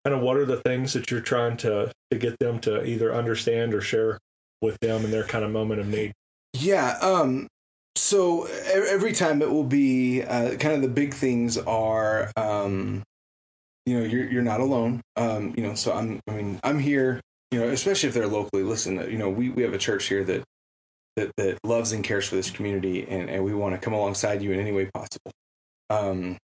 kind 0.04 0.14
of 0.14 0.22
what 0.22 0.36
are 0.36 0.46
the 0.46 0.58
things 0.58 0.92
that 0.92 1.10
you're 1.10 1.20
trying 1.20 1.56
to 1.58 1.92
to 2.10 2.18
get 2.18 2.38
them 2.38 2.60
to 2.60 2.84
either 2.84 3.12
understand 3.12 3.74
or 3.74 3.80
share 3.80 4.18
with 4.62 4.78
them 4.80 5.04
in 5.04 5.10
their 5.10 5.24
kind 5.24 5.44
of 5.44 5.50
moment 5.50 5.80
of 5.80 5.88
need. 5.88 6.12
Yeah. 6.52 6.96
Um, 7.00 7.48
so 7.96 8.44
every 8.44 9.12
time 9.12 9.42
it 9.42 9.50
will 9.50 9.64
be 9.64 10.22
uh, 10.22 10.56
kind 10.56 10.74
of 10.74 10.82
the 10.82 10.88
big 10.88 11.14
things 11.14 11.58
are 11.58 12.30
um, 12.36 13.02
you 13.86 13.98
know 13.98 14.04
you're 14.04 14.30
you're 14.30 14.42
not 14.42 14.60
alone. 14.60 15.00
Um, 15.16 15.54
you 15.56 15.62
know 15.62 15.74
so 15.74 15.92
i'm 15.92 16.20
i 16.28 16.32
mean 16.32 16.60
i'm 16.62 16.78
here 16.78 17.20
you 17.50 17.60
know 17.60 17.68
especially 17.68 18.08
if 18.08 18.14
they're 18.14 18.26
locally 18.26 18.62
listen 18.62 18.96
you 19.10 19.16
know 19.16 19.30
we, 19.30 19.48
we 19.48 19.62
have 19.62 19.72
a 19.72 19.78
church 19.78 20.06
here 20.06 20.24
that 20.24 20.44
that 21.16 21.30
that 21.36 21.58
loves 21.64 21.92
and 21.92 22.04
cares 22.04 22.28
for 22.28 22.36
this 22.36 22.50
community 22.50 23.06
and, 23.08 23.30
and 23.30 23.44
we 23.44 23.54
want 23.54 23.74
to 23.74 23.80
come 23.80 23.94
alongside 23.94 24.42
you 24.42 24.52
in 24.52 24.60
any 24.60 24.72
way 24.72 24.90
possible. 24.92 25.32
Um 25.88 26.36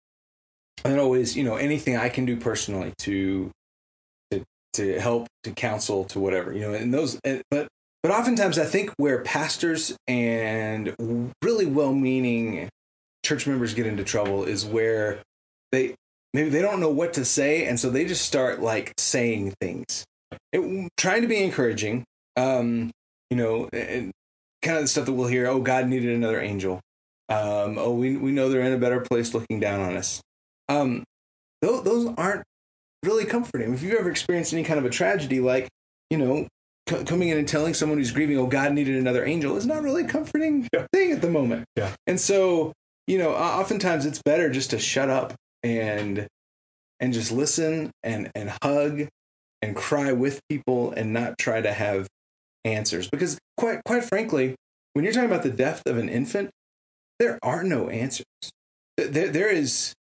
and 0.86 1.00
always 1.00 1.36
you 1.36 1.43
know 1.43 1.55
anything 1.55 1.98
i 1.98 2.10
can 2.10 2.25
do 2.25 2.38
personally 2.38 2.93
to 2.98 3.51
to 4.31 4.43
to 4.74 5.00
help 5.00 5.27
to 5.43 5.51
counsel 5.51 6.05
to 6.05 6.20
whatever 6.20 6.53
you 6.53 6.62
know 6.62 6.74
and 6.74 6.93
those 6.93 7.20
and, 7.24 7.41
but 7.51 7.67
but 8.03 8.12
oftentimes 8.12 8.58
i 8.58 8.65
think 8.65 8.91
where 8.98 9.22
pastors 9.22 9.96
and 10.08 10.96
really 11.41 11.65
well-meaning 11.65 12.70
church 13.24 13.48
members 13.48 13.74
get 13.74 13.86
into 13.86 14.03
trouble 14.03 14.43
is 14.43 14.65
where 14.65 15.20
they 15.72 15.96
maybe 16.34 16.50
they 16.50 16.62
don't 16.62 16.79
know 16.79 16.89
what 16.89 17.13
to 17.13 17.25
say 17.25 17.65
and 17.65 17.79
so 17.79 17.89
they 17.89 18.05
just 18.05 18.25
start 18.25 18.62
like 18.62 18.93
saying 18.98 19.53
things. 19.62 20.05
It, 20.51 20.89
trying 20.98 21.22
to 21.22 21.27
be 21.27 21.43
encouraging 21.43 22.03
um 22.38 22.91
you 23.29 23.38
know 23.38 23.70
and 23.74 24.12
kind 24.62 24.77
of 24.77 24.84
the 24.84 24.88
stuff 24.88 25.05
that 25.05 25.13
we'll 25.13 25.27
hear 25.27 25.48
oh 25.48 25.60
god 25.62 25.88
needed 25.88 26.15
another 26.15 26.41
angel. 26.41 26.79
Um 27.29 27.77
oh 27.77 27.93
we, 27.93 28.17
we 28.17 28.31
know 28.31 28.50
they're 28.50 28.62
in 28.62 28.74
a 28.74 28.77
better 28.77 29.01
place 29.01 29.34
looking 29.34 29.60
down 29.60 29.79
on 29.81 29.98
us. 29.98 30.22
Um 30.70 31.03
those, 31.62 31.84
those 31.84 32.13
aren't 32.17 32.43
really 33.03 33.25
comforting. 33.25 33.74
If 33.74 33.84
you've 33.84 34.00
ever 34.00 34.10
experienced 34.10 34.53
any 34.53 34.63
kind 34.63 34.79
of 34.79 34.86
a 34.86 34.89
tragedy 34.89 35.39
like 35.39 35.67
you 36.10 36.17
know 36.17 36.48
c- 36.89 37.03
coming 37.03 37.29
in 37.29 37.38
and 37.38 37.47
telling 37.47 37.73
someone 37.73 37.97
who's 37.97 38.11
grieving 38.11 38.38
oh 38.38 38.47
god 38.47 38.73
needed 38.73 38.95
another 38.95 39.25
angel 39.25 39.55
is 39.57 39.65
not 39.65 39.81
really 39.83 40.03
a 40.03 40.07
comforting 40.07 40.67
Yeah. 40.73 40.85
thing 40.93 41.11
at 41.11 41.21
the 41.21 41.29
moment 41.29 41.65
Yeah. 41.75 41.95
and 42.07 42.19
so 42.19 42.73
you 43.07 43.17
know 43.17 43.31
oftentimes 43.33 44.05
it's 44.05 44.21
better 44.23 44.50
just 44.50 44.69
to 44.71 44.79
shut 44.79 45.09
up 45.09 45.33
and 45.63 46.27
and 47.00 47.13
just 47.13 47.31
listen 47.31 47.91
and 48.03 48.31
and 48.35 48.53
hug 48.63 49.07
and 49.61 49.75
cry 49.75 50.11
with 50.11 50.39
people 50.50 50.91
and 50.91 51.13
not 51.13 51.38
try 51.38 51.61
to 51.61 51.71
have 51.73 52.07
answers 52.65 53.09
because 53.09 53.38
quite 53.57 53.83
quite 53.85 54.03
frankly 54.03 54.55
when 54.93 55.03
you're 55.05 55.13
talking 55.13 55.29
about 55.29 55.43
the 55.43 55.50
death 55.50 55.81
of 55.85 55.97
an 55.97 56.09
infant 56.09 56.50
there 57.19 57.39
are 57.43 57.63
no 57.63 57.89
answers 57.89 58.25
there, 58.97 59.29
there 59.29 59.50
is 59.50 59.93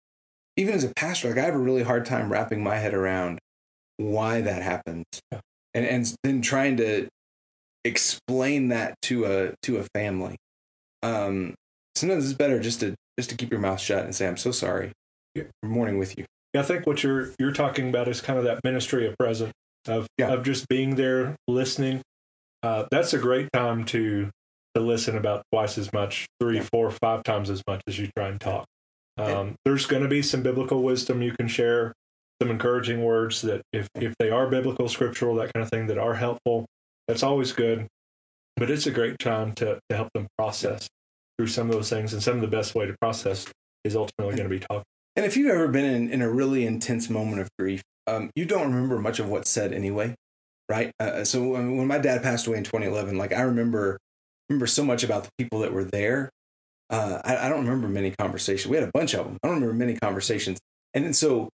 even 0.58 0.74
as 0.74 0.84
a 0.84 0.92
pastor 0.96 1.30
like 1.30 1.38
i 1.38 1.42
have 1.46 1.56
a 1.56 1.60
really 1.60 1.84
hard 1.84 2.06
time 2.06 2.30
wrapping 2.32 2.62
my 2.64 2.76
head 2.78 2.94
around 2.94 3.40
why 3.98 4.40
that 4.40 4.62
happens. 4.62 5.04
And 5.74 5.86
and 5.86 6.14
then 6.24 6.42
trying 6.42 6.78
to 6.78 7.08
explain 7.86 8.70
that 8.70 8.96
to 9.04 9.26
a 9.26 9.54
to 9.64 9.78
a 9.78 9.84
family 9.96 10.36
um 11.02 11.54
sometimes 11.96 12.26
it's 12.30 12.38
better 12.38 12.60
just 12.60 12.82
to 12.82 12.94
just 13.18 13.30
to 13.30 13.36
keep 13.38 13.50
your 13.52 13.60
mouth 13.60 13.80
shut 13.80 14.04
and 14.04 14.14
say 14.14 14.28
i'm 14.28 14.38
so 14.38 14.52
sorry 14.52 14.92
Yeah. 15.34 15.44
i'm 15.64 15.70
mourning 15.70 15.98
with 15.98 16.18
you 16.18 16.26
Yeah, 16.54 16.62
I 16.62 16.64
think 16.64 16.86
what 16.86 17.04
you're 17.04 17.32
you're 17.40 17.54
talking 17.54 17.90
about 17.90 18.08
is 18.08 18.22
kind 18.22 18.38
of 18.38 18.46
that 18.46 18.60
ministry 18.64 19.08
of 19.08 19.16
present 19.18 19.52
of 19.88 20.08
Yeah. 20.18 20.30
of 20.34 20.44
just 20.44 20.68
being 20.68 20.96
there, 20.96 21.36
listening. 21.48 22.02
Uh, 22.62 22.84
that's 22.92 23.14
a 23.14 23.18
great 23.20 23.48
time 23.54 23.86
to 23.86 24.30
to 24.76 24.82
listen 24.82 25.16
about 25.18 25.44
twice 25.54 25.78
as 25.78 25.92
much, 25.94 26.26
three, 26.42 26.58
Yeah. 26.58 26.68
four, 26.74 26.92
five 26.92 27.24
times 27.24 27.50
as 27.50 27.62
much 27.68 27.82
as 27.88 27.98
you 27.98 28.10
try 28.18 28.28
and 28.28 28.42
talk. 28.42 28.66
Um, 29.18 29.56
there's 29.64 29.86
going 29.86 30.04
to 30.04 30.10
be 30.10 30.22
some 30.22 30.42
biblical 30.44 30.84
wisdom 30.84 31.22
you 31.22 31.32
can 31.40 31.48
share, 31.48 31.94
some 32.42 32.52
encouraging 32.52 33.04
words 33.04 33.42
that 33.42 33.62
if 33.74 33.88
if 33.96 34.14
they 34.20 34.30
are 34.30 34.48
biblical, 34.48 34.88
scriptural, 34.88 35.36
that 35.36 35.54
kind 35.54 35.64
of 35.64 35.70
thing, 35.70 35.88
that 35.88 35.98
are 35.98 36.16
helpful. 36.16 36.66
That's 37.08 37.24
always 37.24 37.52
good. 37.52 37.88
But 38.56 38.70
it's 38.70 38.88
a 38.88 38.92
great 38.92 39.20
time 39.20 39.54
to 39.54 39.80
to 39.90 39.96
help 39.96 40.10
them 40.14 40.28
process 40.38 40.88
through 41.38 41.48
some 41.48 41.70
of 41.70 41.76
those 41.76 41.90
things, 41.90 42.14
and 42.14 42.22
some 42.22 42.36
of 42.36 42.42
the 42.42 42.48
best 42.48 42.76
way 42.76 42.86
to 42.86 42.96
process 43.02 43.48
is 43.84 43.96
ultimately 43.96 44.36
going 44.36 44.50
to 44.50 44.56
be 44.56 44.60
talking. 44.60 44.84
And 45.16 45.26
if 45.26 45.36
you've 45.36 45.52
ever 45.52 45.68
been 45.68 45.86
in, 45.86 46.10
in 46.10 46.22
a 46.22 46.30
really 46.30 46.66
intense 46.66 47.10
moment 47.10 47.42
of 47.42 47.50
grief, 47.58 47.82
um, 48.08 48.30
you 48.36 48.46
don't 48.46 48.72
remember 48.72 49.00
much 49.00 49.20
of 49.20 49.30
what's 49.30 49.50
said 49.50 49.74
anyway, 49.74 50.16
right? 50.70 50.92
Uh, 51.00 51.24
so 51.24 51.56
I 51.56 51.60
mean, 51.60 51.78
when 51.78 51.88
my 51.88 51.98
dad 51.98 52.24
passed 52.24 52.48
away 52.48 52.58
in 52.58 52.64
2011, 52.64 53.18
like 53.18 53.34
I 53.34 53.42
remember 53.42 53.98
remember 54.50 54.68
so 54.68 54.84
much 54.84 55.04
about 55.04 55.24
the 55.24 55.30
people 55.38 55.60
that 55.60 55.74
were 55.74 55.84
there. 55.84 56.30
Uh, 56.90 57.22
I, 57.24 57.38
I 57.38 57.50
don't 57.50 57.66
remember 57.66 57.88
many 57.88 58.12
conversations. 58.12 58.68
We 58.70 58.78
had 58.78 58.88
a 58.88 58.92
bunch 58.92 59.14
of 59.14 59.26
them. 59.26 59.38
I 59.44 59.48
don't 59.48 59.62
remember 59.62 59.76
many 59.76 59.96
conversations. 59.96 60.58
And 60.94 61.06
then 61.06 61.14
so 61.14 61.50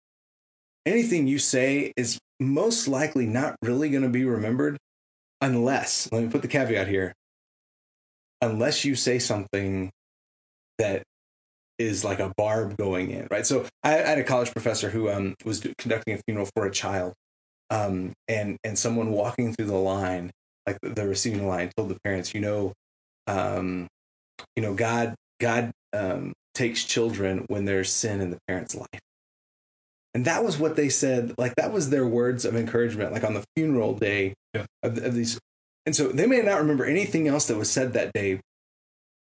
anything 0.85 1.27
you 1.27 1.39
say 1.39 1.93
is 1.95 2.19
most 2.39 2.87
likely 2.87 3.25
not 3.25 3.55
really 3.61 3.89
going 3.89 4.03
to 4.03 4.09
be 4.09 4.25
remembered 4.25 4.77
unless, 5.41 6.09
let 6.11 6.23
me 6.23 6.29
put 6.29 6.41
the 6.41 6.47
caveat 6.47 6.87
here, 6.87 7.13
unless 8.41 8.85
you 8.85 8.95
say 8.95 9.19
something 9.19 9.91
that 10.77 11.03
is 11.79 12.03
like 12.03 12.19
a 12.19 12.33
barb 12.37 12.77
going 12.77 13.11
in, 13.11 13.27
right? 13.31 13.45
So 13.45 13.65
I, 13.83 13.91
had 13.91 14.17
a 14.17 14.23
college 14.23 14.51
professor 14.51 14.89
who 14.89 15.09
um, 15.09 15.35
was 15.43 15.65
conducting 15.77 16.13
a 16.13 16.17
funeral 16.27 16.49
for 16.55 16.65
a 16.65 16.71
child, 16.71 17.13
um, 17.69 18.13
and 18.27 18.57
and 18.63 18.77
someone 18.77 19.11
walking 19.11 19.53
through 19.53 19.65
the 19.65 19.75
line, 19.75 20.31
like 20.67 20.77
the, 20.81 20.89
the 20.89 21.07
receiving 21.07 21.47
line, 21.47 21.71
told 21.75 21.89
the 21.89 21.97
parents, 22.03 22.33
you 22.33 22.41
know, 22.41 22.73
um, 23.27 23.87
you 24.55 24.61
know, 24.61 24.73
God 24.73 25.15
God 25.39 25.71
um, 25.93 26.33
takes 26.53 26.83
children 26.83 27.45
when 27.47 27.65
there's 27.65 27.91
sin 27.91 28.21
in 28.21 28.29
the 28.29 28.37
parent's 28.47 28.75
life, 28.75 29.01
and 30.13 30.25
that 30.25 30.43
was 30.43 30.57
what 30.57 30.75
they 30.75 30.89
said. 30.89 31.33
Like 31.37 31.55
that 31.55 31.71
was 31.71 31.89
their 31.89 32.05
words 32.05 32.45
of 32.45 32.55
encouragement, 32.55 33.11
like 33.13 33.23
on 33.23 33.33
the 33.33 33.43
funeral 33.55 33.93
day 33.95 34.33
Yeah. 34.53 34.65
of, 34.83 34.97
of 34.97 35.13
these. 35.15 35.39
And 35.85 35.95
so 35.95 36.07
they 36.09 36.25
may 36.27 36.41
not 36.41 36.59
remember 36.61 36.85
anything 36.85 37.27
else 37.27 37.47
that 37.47 37.57
was 37.57 37.69
said 37.69 37.93
that 37.93 38.13
day, 38.13 38.39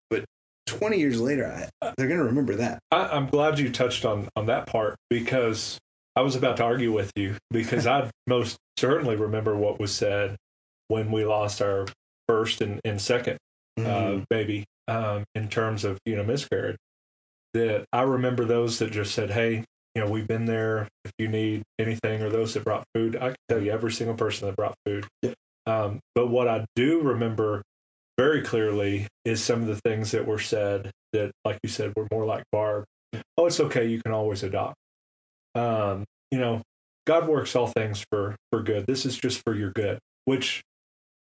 but 0.09 0.25
20 0.67 0.97
years 0.97 1.19
later, 1.19 1.69
I, 1.81 1.91
they're 1.97 2.07
going 2.07 2.19
to 2.19 2.25
remember 2.25 2.55
that. 2.55 2.79
I, 2.91 3.07
I'm 3.07 3.27
glad 3.27 3.57
you 3.59 3.71
touched 3.71 4.05
on 4.05 4.29
on 4.35 4.45
that 4.47 4.67
part 4.67 4.95
because 5.09 5.79
I 6.15 6.21
was 6.21 6.35
about 6.35 6.57
to 6.57 6.63
argue 6.63 6.91
with 6.93 7.11
you 7.15 7.35
because 7.51 7.87
I 7.87 8.09
most 8.27 8.57
certainly 8.77 9.15
remember 9.15 9.55
what 9.55 9.79
was 9.79 9.93
said 9.93 10.35
when 10.87 11.11
we 11.11 11.25
lost 11.25 11.61
our 11.61 11.87
first 12.27 12.61
and, 12.61 12.79
and 12.85 13.01
second 13.01 13.37
uh, 13.77 13.81
Mhm. 13.81 14.25
baby 14.29 14.63
um, 14.87 15.23
in 15.35 15.47
terms 15.49 15.83
of 15.83 15.97
you 16.05 16.15
know 16.15 16.23
miscarriage. 16.23 16.77
That 17.53 17.85
I 17.93 18.01
remember 18.03 18.45
those 18.45 18.79
that 18.79 18.91
just 18.91 19.13
said, 19.15 19.31
"Hey, 19.31 19.63
you 19.95 20.03
know, 20.03 20.09
we've 20.09 20.27
been 20.27 20.45
there. 20.45 20.87
If 21.05 21.11
you 21.17 21.27
need 21.27 21.63
anything, 21.79 22.21
or 22.21 22.29
those 22.29 22.53
that 22.53 22.63
brought 22.63 22.85
food, 22.93 23.15
I 23.15 23.27
can 23.29 23.35
tell 23.49 23.61
you 23.61 23.71
every 23.71 23.91
single 23.91 24.15
person 24.15 24.47
that 24.47 24.55
brought 24.55 24.75
food." 24.85 25.07
Um, 25.65 25.99
but 26.13 26.27
what 26.27 26.47
I 26.47 26.65
do 26.75 27.01
remember 27.01 27.63
very 28.17 28.41
clearly 28.41 29.07
is 29.23 29.43
some 29.43 29.61
of 29.61 29.67
the 29.67 29.79
things 29.85 30.11
that 30.11 30.25
were 30.25 30.39
said 30.39 30.91
that, 31.13 31.31
like 31.43 31.59
you 31.63 31.69
said, 31.69 31.93
were 31.95 32.07
more 32.11 32.25
like 32.25 32.43
Barb. 32.51 32.85
Oh, 33.37 33.45
it's 33.45 33.59
okay. 33.59 33.87
You 33.87 34.01
can 34.01 34.11
always 34.11 34.43
adopt. 34.43 34.75
Um, 35.55 36.05
you 36.31 36.39
know, 36.39 36.61
God 37.07 37.27
works 37.27 37.55
all 37.55 37.67
things 37.67 38.05
for 38.11 38.35
for 38.51 38.61
good. 38.61 38.85
This 38.87 39.05
is 39.05 39.17
just 39.17 39.41
for 39.45 39.55
your 39.55 39.71
good. 39.71 39.99
Which, 40.25 40.61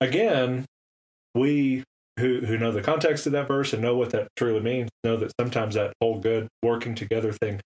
again, 0.01 0.65
we 1.35 1.85
who 2.19 2.41
who 2.41 2.59
know 2.59 2.73
the 2.73 2.83
context 2.83 3.27
of 3.27 3.33
that 3.33 3.49
verse 3.49 3.73
and 3.73 3.83
know 3.83 3.97
what 3.97 4.11
that 4.11 4.29
truly 4.37 4.61
means 4.61 4.91
know 5.03 5.17
that 5.17 5.33
sometimes 5.41 5.75
that 5.75 5.95
whole 6.01 6.19
good 6.21 6.49
working 6.63 6.95
together 6.95 7.33
thing 7.33 7.61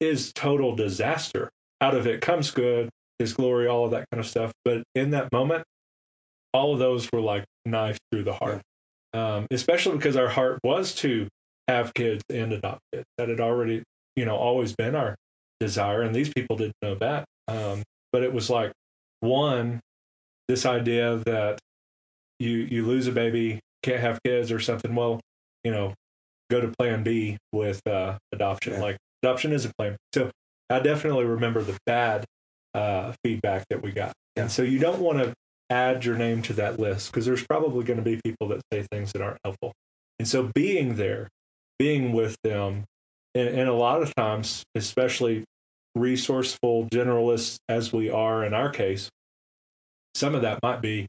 is 0.00 0.32
total 0.32 0.74
disaster. 0.74 1.50
Out 1.80 1.94
of 1.94 2.06
it 2.06 2.20
comes 2.20 2.50
good, 2.50 2.88
His 3.18 3.32
glory, 3.32 3.66
all 3.66 3.84
of 3.84 3.90
that 3.92 4.06
kind 4.10 4.20
of 4.20 4.26
stuff. 4.26 4.52
But 4.64 4.82
in 4.94 5.10
that 5.10 5.32
moment, 5.32 5.64
all 6.52 6.72
of 6.72 6.78
those 6.78 7.10
were 7.12 7.20
like 7.20 7.44
knives 7.64 7.98
through 8.10 8.24
the 8.24 8.34
heart. 8.34 8.62
Um, 9.14 9.46
especially 9.50 9.96
because 9.96 10.16
our 10.16 10.28
heart 10.28 10.60
was 10.62 10.94
to 10.96 11.28
have 11.66 11.94
kids 11.94 12.22
and 12.30 12.52
adopt 12.52 12.80
kids. 12.92 13.04
That 13.16 13.28
had 13.28 13.40
already, 13.40 13.82
you 14.16 14.24
know, 14.24 14.36
always 14.36 14.74
been 14.74 14.94
our 14.94 15.14
desire, 15.60 16.02
and 16.02 16.14
these 16.14 16.32
people 16.32 16.56
didn't 16.56 16.76
know 16.82 16.94
that. 16.96 17.24
Um, 17.46 17.82
but 18.12 18.22
it 18.22 18.32
was 18.32 18.50
like 18.50 18.72
one, 19.20 19.80
this 20.48 20.66
idea 20.66 21.16
that 21.26 21.58
you 22.38 22.50
you 22.50 22.86
lose 22.86 23.06
a 23.06 23.12
baby, 23.12 23.60
can't 23.82 24.00
have 24.00 24.18
kids 24.24 24.52
or 24.52 24.60
something. 24.60 24.94
Well, 24.94 25.20
you 25.64 25.70
know, 25.70 25.94
go 26.50 26.60
to 26.60 26.68
Plan 26.78 27.02
B 27.02 27.36
with 27.52 27.80
uh, 27.86 28.18
adoption. 28.32 28.74
Yeah. 28.74 28.80
Like 28.80 28.96
adoption 29.22 29.52
is 29.52 29.64
a 29.64 29.70
plan. 29.78 29.96
So 30.14 30.30
I 30.70 30.80
definitely 30.80 31.24
remember 31.24 31.62
the 31.62 31.76
bad 31.86 32.24
uh, 32.74 33.12
feedback 33.24 33.64
that 33.70 33.82
we 33.82 33.92
got, 33.92 34.12
Yeah. 34.36 34.42
and 34.44 34.52
so 34.52 34.62
you 34.62 34.78
don't 34.78 35.00
want 35.00 35.18
to 35.18 35.32
add 35.70 36.04
your 36.04 36.16
name 36.16 36.42
to 36.42 36.52
that 36.54 36.78
list 36.78 37.10
because 37.10 37.26
there's 37.26 37.44
probably 37.46 37.84
going 37.84 37.98
to 37.98 38.02
be 38.02 38.20
people 38.24 38.48
that 38.48 38.60
say 38.72 38.86
things 38.90 39.12
that 39.12 39.22
aren't 39.22 39.38
helpful. 39.44 39.72
And 40.18 40.26
so 40.26 40.50
being 40.54 40.96
there, 40.96 41.28
being 41.78 42.12
with 42.12 42.36
them, 42.42 42.84
and, 43.34 43.48
and 43.48 43.68
a 43.68 43.74
lot 43.74 44.02
of 44.02 44.14
times, 44.14 44.64
especially 44.74 45.44
resourceful 45.94 46.88
generalists 46.92 47.56
as 47.68 47.92
we 47.92 48.08
are 48.10 48.44
in 48.44 48.54
our 48.54 48.70
case, 48.70 49.08
some 50.14 50.34
of 50.34 50.42
that 50.42 50.58
might 50.62 50.80
be 50.80 51.06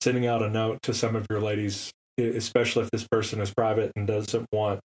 sending 0.00 0.26
out 0.26 0.42
a 0.42 0.50
note 0.50 0.78
to 0.82 0.92
some 0.94 1.14
of 1.14 1.26
your 1.30 1.40
ladies, 1.40 1.90
especially 2.18 2.82
if 2.84 2.90
this 2.90 3.06
person 3.10 3.40
is 3.40 3.52
private 3.54 3.92
and 3.96 4.06
doesn't 4.06 4.46
want 4.52 4.80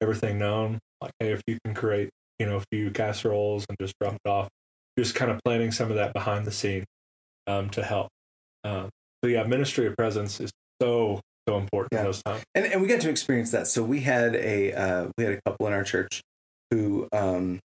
everything 0.00 0.38
known. 0.38 0.78
Like, 1.00 1.12
hey, 1.20 1.32
if 1.32 1.42
you 1.46 1.58
can 1.64 1.74
create, 1.74 2.10
you 2.38 2.46
know, 2.46 2.56
a 2.56 2.62
few 2.72 2.90
casseroles 2.90 3.64
and 3.68 3.76
just 3.80 3.94
drop 4.00 4.14
it 4.24 4.28
off, 4.28 4.48
just 4.98 5.14
kind 5.14 5.30
of 5.30 5.40
planning 5.44 5.70
some 5.72 5.90
of 5.90 5.96
that 5.96 6.12
behind 6.12 6.44
the 6.46 6.52
scene 6.52 6.84
um, 7.46 7.70
to 7.70 7.82
help. 7.82 8.08
Um, 8.64 8.90
so 9.24 9.28
yeah, 9.30 9.42
ministry 9.44 9.86
of 9.86 9.96
presence 9.96 10.40
is 10.40 10.50
so 10.80 11.20
so 11.48 11.56
important 11.56 11.88
Yeah. 11.92 12.00
in 12.00 12.04
those 12.06 12.22
times. 12.22 12.42
and 12.54 12.66
and 12.66 12.82
we 12.82 12.86
got 12.88 13.00
to 13.00 13.10
experience 13.10 13.50
that. 13.52 13.66
So 13.66 13.82
we 13.82 14.00
had 14.00 14.34
a 14.36 14.72
uh, 14.72 15.08
we 15.16 15.24
had 15.24 15.32
a 15.34 15.40
couple 15.46 15.66
in 15.66 15.72
our 15.72 15.84
church 15.84 16.20
who 16.70 17.08
um, 17.12 17.58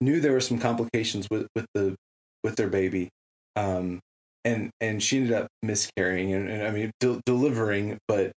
knew 0.00 0.20
there 0.20 0.32
were 0.32 0.40
some 0.40 0.58
complications 0.58 1.26
with 1.30 1.46
with 1.54 1.66
the 1.74 1.96
with 2.44 2.56
their 2.56 2.68
baby, 2.68 3.08
um, 3.56 3.98
and 4.44 4.70
and 4.80 5.02
she 5.02 5.16
ended 5.18 5.32
up 5.32 5.48
miscarrying 5.62 6.32
and, 6.32 6.48
and 6.48 6.62
I 6.62 6.70
mean 6.70 6.92
del- 7.00 7.20
delivering, 7.26 7.98
but 8.06 8.30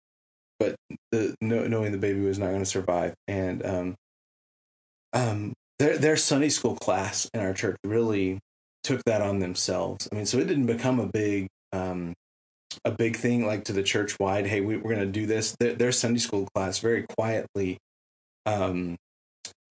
but 0.61 0.77
the 1.11 1.35
no, 1.41 1.67
knowing 1.67 1.91
the 1.93 1.99
baby 1.99 2.21
was 2.21 2.39
not 2.39 2.49
going 2.49 2.61
to 2.61 2.65
survive, 2.67 3.15
and 3.29 3.65
um, 3.67 3.95
um, 5.17 5.55
their 5.79 5.99
their 5.99 6.17
Sunday 6.17 6.51
school 6.51 6.77
class 6.77 7.29
in 7.33 7.41
our 7.41 7.55
church 7.55 7.77
really 7.85 8.39
took 8.85 9.03
that 9.05 9.23
on 9.23 9.41
themselves. 9.41 10.09
I 10.13 10.15
mean, 10.15 10.27
so 10.27 10.39
it 10.39 10.47
didn't 10.47 10.67
become 10.67 11.01
a 11.01 11.07
big 11.07 11.49
um, 11.73 12.13
a 12.85 12.91
big 12.91 13.17
thing 13.17 13.47
like 13.47 13.65
to 13.65 13.73
the 13.73 13.83
church 13.83 14.19
wide. 14.21 14.47
Hey, 14.47 14.61
we, 14.61 14.77
we're 14.77 14.95
going 14.95 15.07
to 15.07 15.21
do 15.21 15.27
this. 15.27 15.57
Their, 15.59 15.75
their 15.75 15.93
Sunday 15.93 16.19
school 16.19 16.47
class 16.55 16.79
very 16.79 17.07
quietly 17.19 17.79
um, 18.45 18.97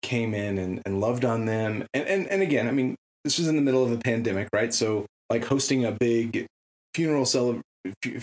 came 0.02 0.34
in 0.34 0.58
and, 0.58 0.82
and 0.86 1.00
loved 1.00 1.24
on 1.24 1.46
them. 1.46 1.86
And, 1.94 2.08
and 2.08 2.28
and 2.28 2.42
again, 2.42 2.68
I 2.68 2.72
mean, 2.72 2.96
this 3.24 3.38
was 3.38 3.48
in 3.48 3.56
the 3.56 3.62
middle 3.62 3.84
of 3.84 3.92
a 3.92 3.98
pandemic, 3.98 4.50
right? 4.54 4.74
So 4.74 5.06
like 5.30 5.46
hosting 5.46 5.86
a 5.86 5.92
big 5.92 6.48
funeral 6.96 7.26
cele- 7.26 7.62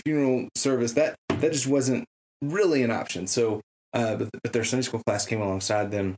funeral 0.05 0.49
service 0.55 0.93
that 0.93 1.15
that 1.29 1.51
just 1.51 1.67
wasn't 1.67 2.05
really 2.41 2.83
an 2.83 2.91
option. 2.91 3.25
So, 3.25 3.61
uh, 3.93 4.15
but, 4.15 4.29
but 4.43 4.53
their 4.53 4.65
Sunday 4.65 4.83
school 4.83 5.01
class 5.07 5.25
came 5.25 5.41
alongside 5.41 5.91
them 5.91 6.15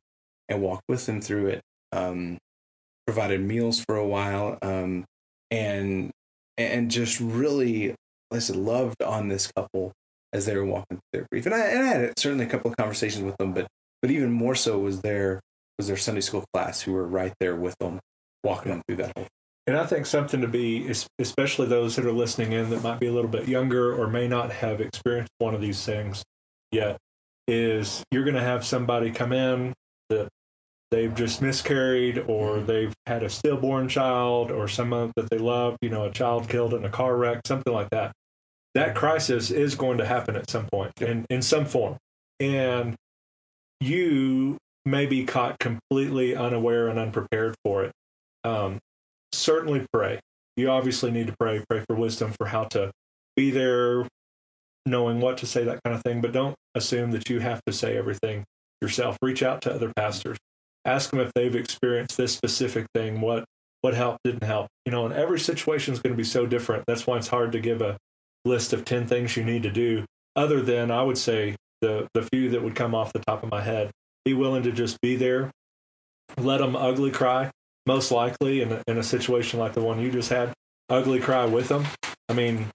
and 0.50 0.62
walked 0.62 0.84
with 0.88 1.06
them 1.06 1.22
through 1.22 1.48
it. 1.48 1.62
Um, 1.92 2.38
provided 3.06 3.42
meals 3.42 3.84
for 3.86 3.96
a 3.96 4.06
while, 4.06 4.58
um, 4.62 5.06
and 5.50 6.12
and 6.58 6.92
just 6.92 7.20
really, 7.20 7.96
I 8.32 8.40
said, 8.40 8.58
loved 8.58 9.02
on 9.02 9.30
this 9.30 9.50
couple 9.56 9.94
as 10.34 10.46
they 10.46 10.56
were 10.56 10.66
walking 10.66 10.98
through 10.98 11.22
their 11.22 11.28
grief. 11.32 11.46
And 11.46 11.56
I 11.56 11.60
and 11.60 11.84
I 11.84 11.88
had 11.88 12.20
certainly 12.20 12.46
a 12.46 12.50
couple 12.50 12.70
of 12.70 12.78
conversations 12.78 13.24
with 13.24 13.38
them, 13.38 13.54
but 13.54 13.68
but 14.02 14.12
even 14.12 14.32
more 14.32 14.56
so 14.56 14.78
was 14.78 15.02
their 15.02 15.40
was 15.78 15.88
their 15.88 15.98
Sunday 15.98 16.22
school 16.22 16.44
class 16.54 16.82
who 16.82 16.94
were 16.94 17.08
right 17.08 17.34
there 17.40 17.56
with 17.56 17.76
them, 17.80 18.00
walking 18.44 18.72
them 18.72 18.82
through 18.88 18.98
that 18.98 19.14
whole. 19.16 19.28
And 19.68 19.76
I 19.76 19.86
think 19.86 20.06
something 20.06 20.40
to 20.42 20.48
be, 20.48 20.90
especially 21.20 21.68
those 21.68 21.98
that 21.98 22.06
are 22.06 22.14
listening 22.14 22.54
in 22.54 22.70
that 22.70 22.84
might 22.84 23.02
be 23.02 23.08
a 23.08 23.12
little 23.12 23.30
bit 23.30 23.50
younger 23.50 23.94
or 23.94 24.08
may 24.08 24.28
not 24.28 24.52
have 24.52 24.80
experienced 24.80 25.34
one 25.40 25.54
of 25.54 25.60
these 25.60 25.84
things 25.86 26.24
yet, 26.72 26.98
is 27.50 28.02
you're 28.10 28.24
going 28.24 28.36
to 28.36 28.42
have 28.42 28.66
somebody 28.66 29.12
come 29.12 29.34
in 29.34 29.74
that 30.10 30.30
they've 30.92 31.14
just 31.14 31.42
miscarried 31.42 32.20
or 32.28 32.60
they've 32.60 32.94
had 33.06 33.24
a 33.24 33.30
stillborn 33.30 33.90
child 33.90 34.52
or 34.52 34.68
someone 34.68 35.12
that 35.16 35.30
they 35.30 35.38
love, 35.38 35.78
you 35.82 35.90
know, 35.90 36.06
a 36.06 36.12
child 36.12 36.48
killed 36.48 36.74
in 36.74 36.86
a 36.86 36.90
car 36.90 37.18
wreck, 37.18 37.42
something 37.46 37.74
like 37.74 37.90
that. 37.90 38.12
That 38.74 38.96
crisis 38.96 39.52
is 39.52 39.76
going 39.76 39.98
to 39.98 40.06
happen 40.06 40.36
at 40.36 40.50
some 40.50 40.68
point 40.72 40.94
in, 41.02 41.26
in 41.30 41.42
some 41.42 41.66
form. 41.66 41.98
And 42.40 42.96
you 43.80 44.58
may 44.86 45.06
be 45.06 45.26
caught 45.26 45.60
completely 45.60 46.36
unaware 46.36 46.88
and 46.88 47.00
unprepared 47.00 47.56
for 47.64 47.84
it. 47.84 47.92
Um, 48.44 48.80
certainly 49.32 49.86
pray. 49.92 50.20
You 50.56 50.70
obviously 50.70 51.12
need 51.12 51.28
to 51.28 51.36
pray, 51.40 51.64
pray 51.70 51.84
for 51.88 51.96
wisdom 51.96 52.34
for 52.38 52.48
how 52.48 52.66
to 52.66 52.92
be 53.36 53.52
there, 53.52 54.08
knowing 54.86 55.20
what 55.20 55.38
to 55.40 55.46
say, 55.46 55.64
that 55.66 55.80
kind 55.84 55.96
of 55.96 56.04
thing. 56.04 56.22
But 56.22 56.32
don't 56.32 56.56
assume 56.76 57.12
that 57.12 57.30
you 57.30 57.40
have 57.40 57.62
to 57.66 57.74
say 57.74 57.98
everything 57.98 58.46
yourself. 58.82 59.18
Reach 59.22 59.44
out 59.44 59.62
to 59.64 59.74
other 59.74 59.92
pastors. 59.96 60.38
Ask 60.86 61.10
them 61.10 61.20
if 61.20 61.34
they've 61.34 61.56
experienced 61.56 62.18
this 62.18 62.36
specific 62.36 62.88
thing, 62.94 63.22
what 63.22 63.46
what 63.82 63.94
helped, 63.94 64.20
didn't 64.24 64.44
help. 64.44 64.68
You 64.86 64.92
know, 64.92 65.06
and 65.06 65.14
every 65.14 65.40
situation 65.40 65.94
is 65.94 66.00
going 66.00 66.14
to 66.14 66.18
be 66.18 66.24
so 66.24 66.46
different. 66.46 66.84
That's 66.88 67.06
why 67.06 67.18
it's 67.18 67.28
hard 67.28 67.52
to 67.52 67.60
give 67.60 67.82
a 67.82 67.98
list 68.46 68.74
of 68.74 68.86
10 68.86 69.08
things 69.08 69.38
you 69.38 69.44
need 69.44 69.64
to 69.64 69.72
do, 69.72 70.06
other 70.36 70.62
than 70.62 70.90
I 70.90 71.04
would 71.04 71.18
say 71.18 71.56
the, 71.82 72.08
the 72.14 72.24
few 72.24 72.50
that 72.50 72.64
would 72.64 72.76
come 72.76 72.96
off 72.96 73.14
the 73.14 73.20
top 73.20 73.44
of 73.44 73.52
my 73.52 73.62
head. 73.62 73.92
Be 74.26 74.34
willing 74.34 74.64
to 74.64 74.72
just 74.72 75.00
be 75.02 75.16
there, 75.16 75.52
let 76.38 76.58
them 76.58 76.76
ugly 76.76 77.12
cry, 77.12 77.52
most 77.86 78.12
likely 78.12 78.62
in 78.62 78.72
a, 78.72 78.84
in 78.88 78.98
a 78.98 79.04
situation 79.04 79.60
like 79.60 79.74
the 79.74 79.82
one 79.82 80.00
you 80.00 80.12
just 80.12 80.30
had, 80.30 80.54
ugly 80.90 81.20
cry 81.20 81.46
with 81.46 81.70
them. 81.70 81.86
I 82.28 82.34
mean, 82.34 82.68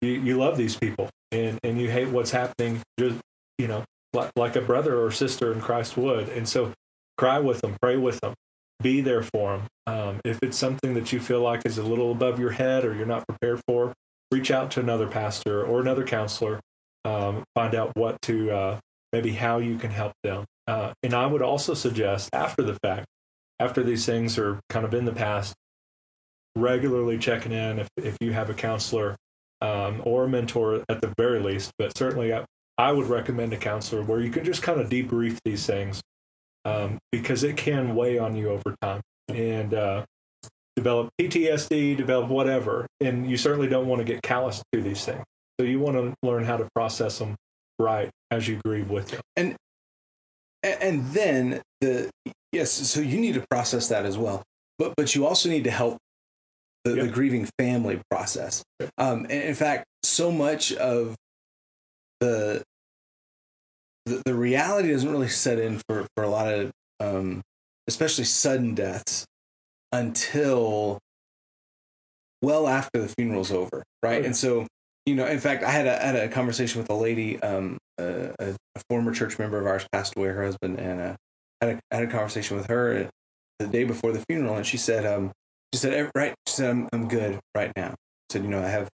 you, 0.00 0.10
you 0.10 0.38
love 0.38 0.56
these 0.56 0.76
people 0.76 1.08
and, 1.32 1.58
and 1.64 1.80
you 1.80 1.90
hate 1.90 2.08
what's 2.08 2.30
happening, 2.30 2.80
just, 2.98 3.18
you 3.58 3.66
know, 3.66 3.84
like, 4.12 4.30
like 4.36 4.56
a 4.56 4.60
brother 4.60 5.02
or 5.02 5.10
sister 5.10 5.52
in 5.52 5.60
Christ 5.60 5.96
would. 5.96 6.28
And 6.28 6.48
so 6.48 6.72
cry 7.16 7.38
with 7.38 7.60
them, 7.60 7.76
pray 7.80 7.96
with 7.96 8.20
them, 8.20 8.34
be 8.82 9.00
there 9.00 9.22
for 9.22 9.56
them. 9.56 9.66
Um, 9.86 10.20
if 10.24 10.38
it's 10.42 10.56
something 10.56 10.94
that 10.94 11.12
you 11.12 11.20
feel 11.20 11.40
like 11.40 11.66
is 11.66 11.78
a 11.78 11.82
little 11.82 12.12
above 12.12 12.38
your 12.38 12.50
head 12.50 12.84
or 12.84 12.94
you're 12.94 13.06
not 13.06 13.26
prepared 13.26 13.60
for, 13.66 13.92
reach 14.30 14.50
out 14.50 14.70
to 14.72 14.80
another 14.80 15.06
pastor 15.06 15.64
or 15.64 15.80
another 15.80 16.04
counselor, 16.04 16.60
um, 17.04 17.44
find 17.54 17.74
out 17.74 17.92
what 17.94 18.20
to, 18.22 18.50
uh, 18.50 18.80
maybe 19.12 19.32
how 19.32 19.58
you 19.58 19.76
can 19.76 19.90
help 19.90 20.12
them. 20.22 20.44
Uh, 20.66 20.92
and 21.02 21.14
I 21.14 21.26
would 21.26 21.42
also 21.42 21.74
suggest 21.74 22.30
after 22.32 22.62
the 22.62 22.78
fact, 22.82 23.06
after 23.58 23.82
these 23.82 24.06
things 24.06 24.38
are 24.38 24.60
kind 24.68 24.84
of 24.84 24.94
in 24.94 25.04
the 25.04 25.12
past, 25.12 25.54
regularly 26.56 27.18
checking 27.18 27.52
in 27.52 27.78
if, 27.80 27.88
if 27.96 28.16
you 28.20 28.32
have 28.32 28.50
a 28.50 28.54
counselor 28.54 29.16
um, 29.60 30.00
or 30.04 30.24
a 30.24 30.28
mentor 30.28 30.84
at 30.88 31.00
the 31.00 31.12
very 31.18 31.40
least. 31.40 31.72
But 31.78 31.96
certainly, 31.96 32.32
I, 32.80 32.92
would 32.92 33.06
recommend 33.08 33.52
a 33.52 33.56
counselor 33.56 34.02
where 34.02 34.20
you 34.20 34.30
can 34.30 34.44
just 34.44 34.62
kind 34.62 34.80
of 34.80 34.88
debrief 34.88 35.38
these 35.44 35.66
things 35.66 36.00
um, 36.64 36.98
because 37.12 37.44
it 37.44 37.56
can 37.56 37.94
weigh 37.94 38.18
on 38.18 38.36
you 38.36 38.50
over 38.50 38.74
time 38.80 39.00
and 39.28 39.74
uh, 39.74 40.04
develop 40.76 41.10
PTSD, 41.20 41.96
develop 41.96 42.28
whatever. 42.28 42.86
And 43.00 43.30
you 43.30 43.36
certainly 43.36 43.68
don't 43.68 43.86
want 43.86 44.00
to 44.00 44.04
get 44.04 44.22
callous 44.22 44.62
to 44.72 44.82
these 44.82 45.04
things. 45.04 45.24
So 45.58 45.66
you 45.66 45.78
want 45.78 45.96
to 45.96 46.14
learn 46.22 46.44
how 46.44 46.56
to 46.56 46.68
process 46.74 47.18
them 47.18 47.36
right 47.78 48.10
as 48.30 48.48
you 48.48 48.60
grieve 48.64 48.90
with 48.90 49.08
them. 49.08 49.20
and 49.36 49.56
and 50.62 51.06
then 51.12 51.62
the 51.80 52.10
yes 52.52 52.70
so 52.70 53.00
you 53.00 53.18
need 53.18 53.32
to 53.32 53.44
process 53.50 53.88
that 53.88 54.04
as 54.04 54.18
well 54.18 54.42
but 54.78 54.92
but 54.96 55.14
you 55.14 55.26
also 55.26 55.48
need 55.48 55.64
to 55.64 55.70
help 55.70 55.96
the, 56.84 56.90
the 56.90 57.08
grieving 57.08 57.48
family 57.58 57.98
process 58.10 58.62
um 58.98 59.20
and 59.30 59.30
in 59.30 59.54
fact 59.54 59.86
so 60.02 60.30
much 60.30 60.74
of 60.74 61.16
the, 62.20 62.62
the 64.10 64.22
the 64.24 64.34
reality 64.34 64.92
doesn't 64.92 65.10
really 65.10 65.28
set 65.28 65.58
in 65.58 65.80
for 65.88 66.06
for 66.14 66.24
a 66.24 66.28
lot 66.28 66.52
of 66.52 66.70
um 67.00 67.40
especially 67.88 68.24
sudden 68.24 68.74
deaths 68.74 69.24
until 69.92 70.98
well 72.42 72.68
after 72.68 73.00
the 73.00 73.08
funeral's 73.08 73.50
over 73.52 73.82
right? 74.02 74.24
And 74.24 74.36
so 74.36 74.66
you 75.06 75.14
know 75.14 75.26
in 75.26 75.40
fact 75.40 75.64
i 75.64 75.70
had 75.70 75.86
a, 75.86 76.02
I 76.02 76.06
had 76.06 76.16
a 76.16 76.28
conversation 76.28 76.80
with 76.80 76.90
a 76.90 76.94
lady 76.94 77.40
um 77.42 77.78
a, 77.98 78.32
a, 78.38 78.56
a 78.74 78.80
former 78.88 79.12
church 79.12 79.38
member 79.38 79.58
of 79.58 79.66
ours 79.66 79.86
passed 79.92 80.16
away 80.16 80.28
her 80.28 80.44
husband 80.44 80.78
and 80.78 81.00
uh 81.00 81.16
had 81.60 81.70
a, 81.70 81.94
had 81.94 82.02
a 82.04 82.06
conversation 82.06 82.56
with 82.56 82.66
her 82.66 83.08
the 83.58 83.66
day 83.66 83.84
before 83.84 84.12
the 84.12 84.22
funeral 84.28 84.56
and 84.56 84.66
she 84.66 84.76
said 84.76 85.06
um 85.06 85.32
she 85.72 85.78
said 85.78 86.10
right 86.14 86.34
she 86.46 86.54
said 86.54 86.70
i'm, 86.70 86.88
I'm 86.92 87.08
good 87.08 87.38
right 87.54 87.72
now. 87.76 87.94
Said 88.30 88.42
you 88.42 88.48
know 88.48 88.62
i 88.62 88.68
have 88.68 88.88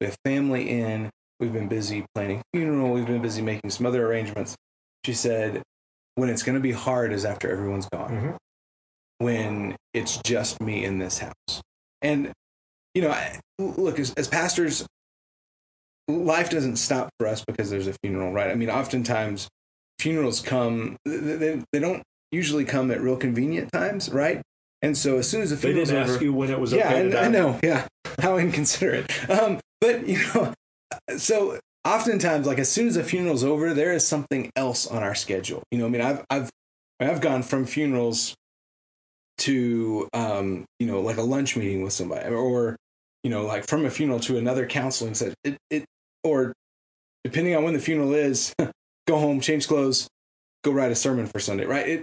we 0.00 0.06
have 0.06 0.16
family 0.24 0.68
in 0.68 1.10
we've 1.42 1.52
been 1.52 1.66
busy 1.68 2.06
planning 2.14 2.40
funeral. 2.54 2.92
We've 2.92 3.04
been 3.06 3.20
busy 3.20 3.42
making 3.42 3.70
some 3.70 3.84
other 3.84 4.06
arrangements. 4.06 4.54
She 5.04 5.12
said 5.12 5.60
when 6.14 6.28
it's 6.28 6.44
going 6.44 6.54
to 6.54 6.60
be 6.62 6.70
hard 6.72 7.12
is 7.12 7.24
after 7.24 7.50
everyone's 7.50 7.88
gone. 7.92 8.10
Mhm. 8.10 8.36
when 9.18 9.76
it's 9.94 10.18
just 10.24 10.60
me 10.60 10.84
in 10.84 10.98
this 10.98 11.18
house. 11.18 11.60
And 12.00 12.32
you 12.94 13.02
know 13.02 13.10
I, 13.10 13.40
look 13.58 13.98
as, 13.98 14.12
as 14.14 14.28
pastors 14.28 14.86
life 16.08 16.50
doesn't 16.50 16.76
stop 16.76 17.08
for 17.18 17.26
us 17.28 17.44
because 17.44 17.70
there's 17.70 17.86
a 17.86 17.94
funeral 18.02 18.32
right? 18.32 18.50
I 18.50 18.54
mean 18.54 18.70
oftentimes 18.70 19.48
funerals 19.98 20.40
come 20.40 20.96
they, 21.04 21.62
they, 21.72 21.78
don't 21.78 22.02
usually 22.32 22.64
come 22.64 22.90
at 22.90 23.00
real 23.00 23.16
convenient 23.16 23.70
times 23.72 24.10
right? 24.10 24.42
And 24.80 24.96
so 24.96 25.18
as 25.18 25.28
soon 25.28 25.42
as 25.42 25.50
the 25.50 25.56
funeral, 25.56 25.84
They 25.84 25.92
didn't 25.92 26.02
over, 26.02 26.12
ask 26.14 26.20
you 26.20 26.32
when 26.32 26.50
it 26.50 26.58
was 26.58 26.72
yeah, 26.72 26.92
okay 26.92 27.16
I, 27.16 27.26
I 27.26 27.28
know. 27.28 27.58
Yeah, 27.62 27.86
how 28.20 28.36
inconsiderate. 28.38 29.30
Um, 29.30 29.60
but 29.80 30.06
you 30.08 30.18
know, 30.34 30.52
so 31.16 31.58
oftentimes, 31.84 32.46
like 32.46 32.58
as 32.58 32.70
soon 32.70 32.88
as 32.88 32.94
the 32.94 33.04
funeral's 33.04 33.44
over, 33.44 33.74
there 33.74 33.92
is 33.92 34.06
something 34.06 34.50
else 34.56 34.86
on 34.86 35.02
our 35.02 35.14
schedule. 35.14 35.62
You 35.70 35.78
know, 35.78 35.86
I 35.86 35.88
mean, 35.88 36.02
I've 36.02 36.24
I've 36.30 36.50
I've 37.00 37.20
gone 37.20 37.42
from 37.42 37.64
funerals 37.64 38.34
to 39.38 40.08
um, 40.12 40.64
you 40.78 40.86
know, 40.86 41.00
like 41.00 41.16
a 41.16 41.22
lunch 41.22 41.56
meeting 41.56 41.82
with 41.82 41.92
somebody, 41.92 42.28
or 42.28 42.76
you 43.22 43.30
know, 43.30 43.44
like 43.44 43.66
from 43.66 43.84
a 43.84 43.90
funeral 43.90 44.20
to 44.20 44.38
another 44.38 44.66
counseling 44.66 45.14
set. 45.14 45.34
It 45.44 45.56
it 45.70 45.84
or 46.24 46.52
depending 47.24 47.56
on 47.56 47.64
when 47.64 47.74
the 47.74 47.80
funeral 47.80 48.14
is, 48.14 48.54
go 49.06 49.18
home, 49.18 49.40
change 49.40 49.68
clothes, 49.68 50.08
go 50.64 50.72
write 50.72 50.92
a 50.92 50.96
sermon 50.96 51.26
for 51.26 51.40
Sunday. 51.40 51.64
Right? 51.64 51.88
It 51.88 52.02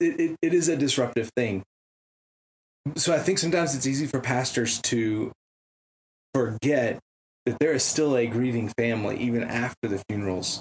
it, 0.00 0.36
it 0.42 0.54
is 0.54 0.68
a 0.68 0.76
disruptive 0.76 1.30
thing 1.36 1.62
so 2.96 3.14
I 3.14 3.18
think 3.18 3.38
sometimes 3.38 3.74
it's 3.74 3.86
easy 3.86 4.06
for 4.06 4.20
pastors 4.20 4.80
to 4.82 5.32
forget 6.34 6.98
that 7.46 7.58
there 7.58 7.72
is 7.72 7.82
still 7.82 8.16
a 8.16 8.26
grieving 8.26 8.68
family 8.78 9.16
even 9.18 9.42
after 9.42 9.88
the 9.88 10.02
funeral's 10.08 10.60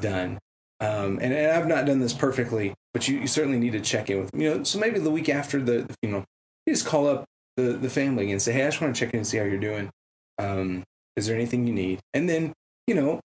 done. 0.00 0.38
Um, 0.80 1.18
and, 1.20 1.32
and 1.32 1.52
I've 1.52 1.68
not 1.68 1.86
done 1.86 2.00
this 2.00 2.12
perfectly, 2.12 2.74
but 2.92 3.06
you, 3.06 3.18
you 3.18 3.26
certainly 3.26 3.58
need 3.58 3.72
to 3.72 3.80
check 3.80 4.10
in 4.10 4.20
with 4.20 4.30
them. 4.30 4.40
You 4.40 4.50
know, 4.50 4.64
so 4.64 4.78
maybe 4.78 4.98
the 4.98 5.10
week 5.10 5.28
after 5.28 5.60
the, 5.60 5.82
the 5.82 5.94
funeral, 6.02 6.24
you 6.66 6.72
just 6.72 6.86
call 6.86 7.06
up 7.06 7.24
the, 7.56 7.74
the 7.74 7.90
family 7.90 8.32
and 8.32 8.40
say, 8.40 8.52
Hey, 8.52 8.62
I 8.62 8.68
just 8.68 8.80
want 8.80 8.94
to 8.94 8.98
check 8.98 9.12
in 9.12 9.20
and 9.20 9.26
see 9.26 9.38
how 9.38 9.44
you're 9.44 9.58
doing. 9.58 9.90
Um, 10.38 10.82
is 11.16 11.26
there 11.26 11.36
anything 11.36 11.66
you 11.66 11.74
need? 11.74 12.00
And 12.14 12.28
then, 12.28 12.52
you 12.86 12.94
know, 12.94 13.20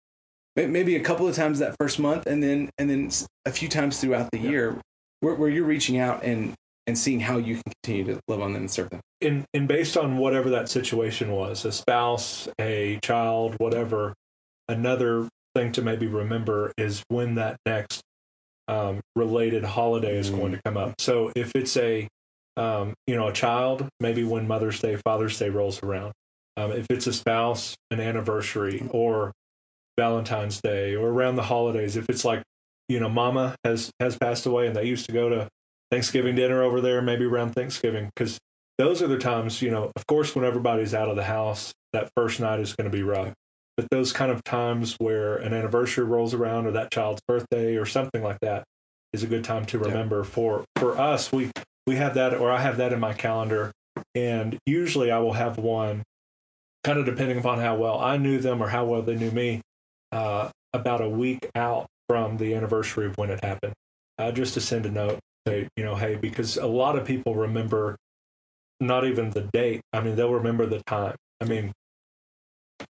maybe 0.56 0.96
a 0.96 1.00
couple 1.00 1.28
of 1.28 1.36
times 1.36 1.60
that 1.60 1.76
first 1.80 2.00
month, 2.00 2.26
and 2.26 2.44
then 2.44 2.70
and 2.78 2.90
then 2.90 3.12
a 3.46 3.52
few 3.52 3.70
times 3.70 4.00
throughout 4.00 4.30
the 4.32 4.40
year, 4.40 4.82
where, 5.22 5.36
where 5.36 5.50
you're 5.50 5.66
reaching 5.66 5.98
out 5.98 6.24
and 6.24 6.54
and 6.88 6.98
seeing 6.98 7.20
how 7.20 7.38
you 7.38 7.56
can 7.56 7.74
continue 7.84 8.06
to 8.06 8.20
love 8.28 8.42
on 8.42 8.54
them 8.54 8.64
and 8.64 8.72
serve 8.72 8.90
them. 8.90 9.02
And 9.22 9.46
and 9.54 9.68
based 9.68 9.98
on 9.98 10.18
whatever 10.18 10.50
that 10.52 10.70
situation 10.70 11.32
was, 11.32 11.66
a 11.66 11.72
spouse, 11.72 12.48
a 12.60 13.00
child, 13.04 13.56
whatever, 13.60 14.14
another 14.68 15.28
thing 15.54 15.74
to 15.74 15.82
maybe 15.82 16.08
remember 16.08 16.72
is 16.78 17.04
when 17.10 17.36
that 17.36 17.58
next 17.66 18.02
um, 18.68 19.02
related 19.16 19.64
holiday 19.64 20.18
is 20.18 20.30
going 20.30 20.52
to 20.54 20.62
come 20.64 20.78
up. 20.78 21.00
So 21.00 21.32
if 21.36 21.52
it's 21.56 21.76
a 21.78 22.08
um, 22.56 22.94
you 23.06 23.16
know 23.16 23.28
a 23.28 23.34
child, 23.34 23.88
maybe 24.00 24.24
when 24.24 24.48
Mother's 24.48 24.80
Day, 24.80 24.96
Father's 24.96 25.38
Day 25.38 25.50
rolls 25.50 25.82
around. 25.84 26.14
Um, 26.56 26.72
if 26.72 26.88
it's 26.90 27.06
a 27.06 27.14
spouse, 27.14 27.76
an 27.92 28.00
anniversary, 28.00 28.88
or 28.90 29.32
Valentine's 29.96 30.60
Day, 30.60 30.96
or 30.96 31.10
around 31.10 31.36
the 31.36 31.44
holidays, 31.44 31.96
if 31.98 32.10
it's 32.10 32.26
like 32.26 32.42
you 32.90 33.00
know 33.00 33.10
Mama 33.10 33.56
has 33.64 33.92
has 34.00 34.18
passed 34.18 34.46
away 34.46 34.68
and 34.68 34.76
they 34.76 34.86
used 34.86 35.06
to 35.06 35.12
go 35.12 35.30
to 35.30 35.48
Thanksgiving 35.92 36.36
dinner 36.36 36.62
over 36.62 36.82
there, 36.82 37.02
maybe 37.02 37.26
around 37.26 37.54
Thanksgiving, 37.54 38.10
because 38.16 38.38
those 38.78 39.02
are 39.02 39.08
the 39.08 39.18
times 39.18 39.62
you 39.62 39.72
know. 39.72 39.92
Of 39.96 40.06
course, 40.08 40.36
when 40.36 40.46
everybody's 40.46 40.94
out 40.94 41.10
of 41.10 41.16
the 41.16 41.24
house, 41.24 41.74
that 41.94 42.10
first 42.16 42.40
night 42.40 42.60
is 42.60 42.76
going 42.76 42.90
to 42.90 42.96
be 42.96 43.04
rough 43.04 43.34
but 43.78 43.90
those 43.92 44.12
kind 44.12 44.32
of 44.32 44.44
times 44.44 44.96
where 44.98 45.38
an 45.38 45.54
anniversary 45.54 46.04
rolls 46.04 46.34
around 46.34 46.66
or 46.66 46.72
that 46.72 46.92
child's 46.92 47.22
birthday 47.28 47.76
or 47.76 47.86
something 47.86 48.24
like 48.24 48.40
that 48.42 48.64
is 49.14 49.24
a 49.24 49.28
good 49.28 49.44
time 49.44 49.66
to 49.66 49.80
remember 49.80 50.18
yeah. 50.18 50.24
for 50.24 50.66
for 50.76 50.98
us 50.98 51.32
we 51.32 51.50
we 51.86 51.96
have 51.96 52.16
that 52.16 52.34
or 52.34 52.52
i 52.52 52.60
have 52.60 52.78
that 52.78 52.92
in 52.92 53.00
my 53.00 53.14
calendar 53.14 53.72
and 54.16 54.58
usually 54.66 55.12
i 55.12 55.20
will 55.20 55.34
have 55.34 55.58
one 55.58 56.04
kind 56.84 57.00
of 57.00 57.06
depending 57.06 57.38
upon 57.38 57.60
how 57.60 57.76
well 57.76 58.00
i 58.00 58.18
knew 58.18 58.40
them 58.40 58.62
or 58.62 58.68
how 58.68 58.84
well 58.84 59.02
they 59.02 59.16
knew 59.16 59.32
me 59.32 59.62
uh, 60.12 60.50
about 60.74 61.02
a 61.02 61.10
week 61.10 61.50
out 61.56 61.86
from 62.08 62.38
the 62.38 62.54
anniversary 62.54 63.06
of 63.06 63.18
when 63.18 63.30
it 63.30 63.44
happened 63.44 63.74
uh, 64.18 64.32
just 64.32 64.54
to 64.54 64.62
send 64.62 64.86
a 64.86 64.92
note 64.92 65.20
say 65.48 65.68
you 65.76 65.84
know 65.84 65.96
hey 65.96 66.16
because 66.16 66.58
a 66.58 66.68
lot 66.68 66.98
of 66.98 67.06
people 67.06 67.36
remember 67.36 67.96
not 68.80 69.06
even 69.06 69.30
the 69.32 69.42
date 69.54 69.82
i 69.94 70.00
mean 70.00 70.16
they'll 70.16 70.34
remember 70.34 70.66
the 70.66 70.82
time 70.84 71.16
i 71.42 71.46
mean 71.46 71.72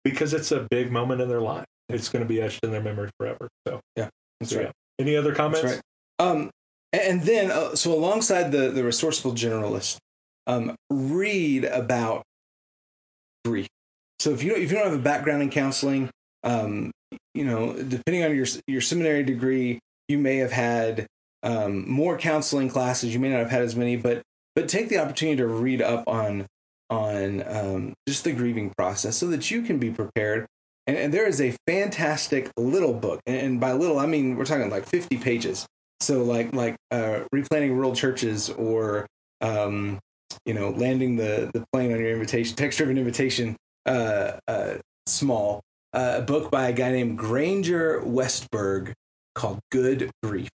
because 0.03 0.33
it's 0.33 0.51
a 0.51 0.67
big 0.69 0.91
moment 0.91 1.21
in 1.21 1.29
their 1.29 1.41
life. 1.41 1.65
It's 1.89 2.09
going 2.09 2.23
to 2.23 2.27
be 2.27 2.41
etched 2.41 2.63
in 2.63 2.71
their 2.71 2.81
memory 2.81 3.09
forever. 3.19 3.49
So 3.67 3.81
yeah, 3.95 4.09
that's 4.39 4.51
so, 4.51 4.57
right. 4.57 4.65
Yeah. 4.65 4.71
Any 4.99 5.15
other 5.15 5.33
comments? 5.33 5.63
Right. 5.63 5.81
Um, 6.19 6.49
and 6.93 7.21
then 7.23 7.51
uh, 7.51 7.75
so 7.75 7.93
alongside 7.93 8.51
the 8.51 8.69
the 8.69 8.83
resourceful 8.83 9.33
generalist, 9.33 9.97
um, 10.47 10.75
read 10.89 11.65
about 11.65 12.23
grief. 13.45 13.67
So 14.19 14.31
if 14.31 14.43
you 14.43 14.51
don't, 14.51 14.61
if 14.61 14.71
you 14.71 14.77
don't 14.77 14.89
have 14.89 14.99
a 14.99 15.01
background 15.01 15.41
in 15.41 15.49
counseling, 15.49 16.09
um, 16.43 16.91
you 17.33 17.43
know, 17.43 17.73
depending 17.73 18.23
on 18.23 18.35
your 18.35 18.45
your 18.67 18.81
seminary 18.81 19.23
degree, 19.23 19.79
you 20.07 20.17
may 20.17 20.37
have 20.37 20.51
had 20.51 21.07
um, 21.43 21.89
more 21.89 22.17
counseling 22.17 22.69
classes. 22.69 23.13
You 23.13 23.19
may 23.19 23.29
not 23.29 23.39
have 23.39 23.51
had 23.51 23.61
as 23.61 23.75
many, 23.75 23.95
but 23.95 24.21
but 24.55 24.67
take 24.67 24.89
the 24.89 24.97
opportunity 24.97 25.37
to 25.37 25.47
read 25.47 25.81
up 25.81 26.03
on 26.07 26.47
on 26.89 27.43
um, 27.47 27.93
just 28.07 28.23
the 28.23 28.33
grieving 28.33 28.71
process 28.77 29.15
so 29.17 29.27
that 29.27 29.49
you 29.49 29.61
can 29.61 29.77
be 29.77 29.89
prepared. 29.89 30.45
And, 30.87 30.97
and 30.97 31.13
there 31.13 31.27
is 31.27 31.39
a 31.39 31.55
fantastic 31.67 32.51
little 32.57 32.93
book, 32.93 33.21
and, 33.25 33.59
by 33.59 33.71
little 33.71 33.99
I 33.99 34.05
mean 34.05 34.35
we're 34.35 34.45
talking 34.45 34.69
like 34.69 34.85
50 34.85 35.17
pages. 35.17 35.65
So 35.99 36.23
like 36.23 36.53
like 36.53 36.75
uh, 36.91 37.21
replanting 37.31 37.75
rural 37.75 37.95
churches 37.95 38.49
or 38.49 39.07
um, 39.39 39.99
you 40.45 40.53
know 40.53 40.69
landing 40.69 41.15
the 41.15 41.49
the 41.53 41.63
plane 41.71 41.93
on 41.93 41.99
your 41.99 42.11
invitation, 42.11 42.55
text 42.55 42.77
driven 42.77 42.97
invitation, 42.97 43.55
uh, 43.85 44.33
uh, 44.47 44.75
small. 45.05 45.61
Uh, 45.93 46.19
a 46.19 46.21
book 46.21 46.49
by 46.49 46.69
a 46.69 46.73
guy 46.73 46.89
named 46.89 47.17
Granger 47.17 48.01
Westberg 48.05 48.93
called 49.35 49.59
Good 49.71 50.09
Grief 50.23 50.49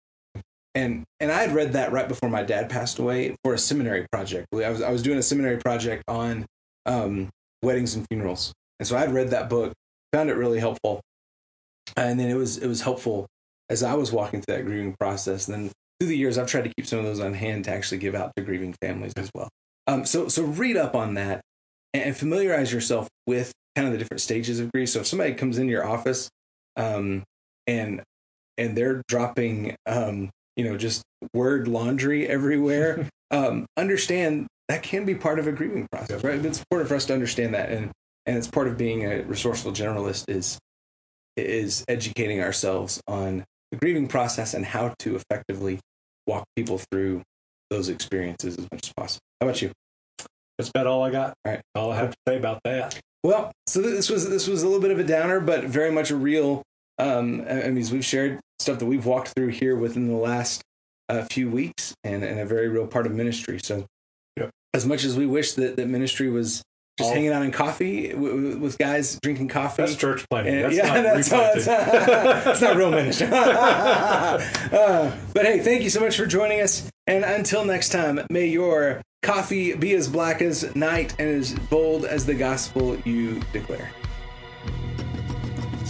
and 0.77 1.05
and 1.21 1.33
I 1.33 1.41
had 1.41 1.53
read 1.53 1.73
that 1.73 1.91
right 1.91 2.07
before 2.07 2.29
my 2.29 2.43
dad 2.43 2.69
passed 2.69 2.99
away 2.99 3.35
for 3.43 3.55
a 3.55 3.59
seminary 3.59 4.07
project. 4.13 4.47
I 4.53 4.69
was 4.69 4.83
I 4.83 4.91
was 4.91 5.03
doing 5.03 5.19
a 5.19 5.23
seminary 5.23 5.57
project 5.57 6.05
on 6.07 6.45
um, 6.85 7.31
weddings 7.63 7.95
and 7.95 8.07
funerals, 8.11 8.53
and 8.79 8.87
so 8.87 8.95
I 8.95 9.01
had 9.01 9.15
read 9.15 9.31
that 9.31 9.49
book, 9.49 9.73
found 10.13 10.29
it 10.29 10.35
really 10.35 10.61
helpful, 10.61 11.01
and 11.97 12.21
then 12.21 12.29
it 12.29 12.35
was 12.35 12.59
it 12.59 12.69
was 12.69 12.83
helpful 12.83 13.27
as 13.71 13.83
I 13.83 13.95
was 13.95 14.13
walking 14.13 14.43
through 14.43 14.57
that 14.57 14.67
grieving 14.67 14.95
process. 15.01 15.49
And 15.49 15.55
then 15.55 15.73
through 15.99 16.11
the 16.11 16.17
years, 16.17 16.37
I've 16.37 16.47
tried 16.47 16.65
to 16.65 16.73
keep 16.77 16.87
some 16.87 16.99
of 16.99 17.07
those 17.07 17.21
on 17.21 17.33
hand 17.33 17.65
to 17.65 17.71
actually 17.71 17.99
give 17.99 18.15
out 18.15 18.33
to 18.37 18.43
grieving 18.43 18.75
families 18.83 19.15
as 19.17 19.31
well. 19.35 19.49
Um, 19.87 20.05
so 20.05 20.29
so 20.29 20.45
read 20.45 20.77
up 20.77 20.95
on 20.95 21.15
that 21.15 21.41
and 21.95 22.15
familiarize 22.15 22.71
yourself 22.71 23.09
with 23.27 23.51
kind 23.75 23.87
of 23.87 23.93
the 23.93 23.99
different 23.99 24.21
stages 24.21 24.61
of 24.61 24.71
grief. 24.73 24.91
So 24.91 25.01
if 25.01 25.07
somebody 25.07 25.33
comes 25.33 25.57
into 25.57 25.71
your 25.71 25.87
office 25.87 26.29
um, 26.77 27.25
and 27.67 28.03
and 28.59 28.77
they're 28.77 29.03
dropping 29.09 29.75
um, 29.87 30.31
you 30.57 30.65
know 30.65 30.77
just 30.77 31.03
word 31.33 31.69
laundry 31.69 32.27
everywhere. 32.27 33.09
Um, 33.33 33.67
understand 33.77 34.47
that 34.69 34.85
can 34.85 35.05
be 35.05 35.17
part 35.17 35.41
of 35.41 35.49
a 35.49 35.53
grieving 35.53 35.89
process 35.91 36.23
right? 36.23 36.37
It's 36.47 36.61
important 36.61 36.89
for 36.89 36.95
us 36.95 37.07
to 37.07 37.13
understand 37.13 37.55
that 37.55 37.71
and 37.73 37.91
and 38.25 38.39
it's 38.39 38.47
part 38.47 38.69
of 38.69 38.79
being 38.79 39.05
a 39.05 39.23
resourceful 39.23 39.73
generalist 39.73 40.27
is 40.29 40.57
is 41.37 41.85
educating 41.89 42.41
ourselves 42.41 43.01
on 43.09 43.45
the 43.73 43.79
grieving 43.79 44.07
process 44.07 44.55
and 44.55 44.65
how 44.65 44.95
to 45.01 45.17
effectively 45.17 45.81
walk 46.29 46.45
people 46.55 46.79
through 46.79 47.23
those 47.69 47.89
experiences 47.89 48.57
as 48.57 48.69
much 48.71 48.87
as 48.87 48.93
possible. 48.93 49.23
How 49.41 49.49
about 49.49 49.61
you? 49.61 49.73
That's 50.57 50.71
about 50.71 50.87
all 50.87 51.03
i 51.03 51.11
got. 51.11 51.35
All 51.45 51.53
right. 51.53 51.61
All 51.75 51.91
i 51.91 51.97
have 51.97 52.11
to 52.11 52.17
say 52.29 52.37
about 52.37 52.61
that. 52.63 53.01
Well 53.25 53.51
so 53.67 53.83
this 53.83 54.09
was 54.09 54.29
this 54.31 54.47
was 54.47 54.63
a 54.63 54.67
little 54.67 54.81
bit 54.81 54.93
of 54.93 55.01
a 55.01 55.05
downer 55.05 55.41
but 55.41 55.65
very 55.65 55.91
much 55.91 56.13
a 56.13 56.17
real 56.17 56.63
um, 56.99 57.45
I 57.49 57.69
mean, 57.69 57.87
we've 57.91 58.05
shared 58.05 58.41
stuff 58.59 58.79
that 58.79 58.87
we've 58.87 59.07
walked 59.07 59.29
through 59.29 59.49
here 59.49 59.77
within 59.77 60.09
the 60.09 60.17
last 60.17 60.63
uh, 61.09 61.23
few 61.25 61.51
weeks 61.51 61.95
and, 62.05 62.25
and 62.25 62.41
a 62.41 62.47
very 62.47 62.69
real 62.69 62.87
part 62.87 63.07
of 63.07 63.13
ministry. 63.13 63.59
So, 63.63 63.87
yep. 64.37 64.51
as 64.75 64.87
much 64.87 65.05
as 65.05 65.17
we 65.17 65.27
wish 65.27 65.53
that, 65.55 65.77
that 65.77 65.89
ministry 65.89 66.29
was 66.29 66.63
just 66.99 67.09
All, 67.09 67.15
hanging 67.15 67.33
out 67.33 67.43
in 67.43 67.53
coffee 67.53 68.09
w- 68.09 68.57
with 68.59 68.79
guys 68.79 69.19
drinking 69.23 69.49
coffee. 69.49 69.83
That's 69.83 69.97
church 69.97 70.25
planting. 70.31 70.63
That's 70.63 70.77
yeah, 70.77 70.95
not 70.95 71.03
that's, 71.03 71.29
that's, 71.29 71.65
that's 71.67 72.61
not 72.63 72.77
real 72.77 72.91
ministry. 73.03 73.29
uh, 73.33 75.15
but 75.35 75.45
hey, 75.45 75.61
thank 75.61 75.83
you 75.83 75.91
so 75.91 76.01
much 76.01 76.17
for 76.17 76.27
joining 76.27 76.63
us. 76.63 76.91
And 77.07 77.25
until 77.25 77.65
next 77.65 77.91
time, 77.91 78.21
may 78.31 78.47
your 78.47 79.03
coffee 79.23 79.75
be 79.75 79.95
as 79.95 80.09
black 80.09 80.41
as 80.41 80.75
night 80.75 81.15
and 81.19 81.29
as 81.29 81.53
bold 81.55 82.05
as 82.07 82.25
the 82.25 82.35
gospel 82.35 82.97
you 83.05 83.41
declare. 83.53 83.91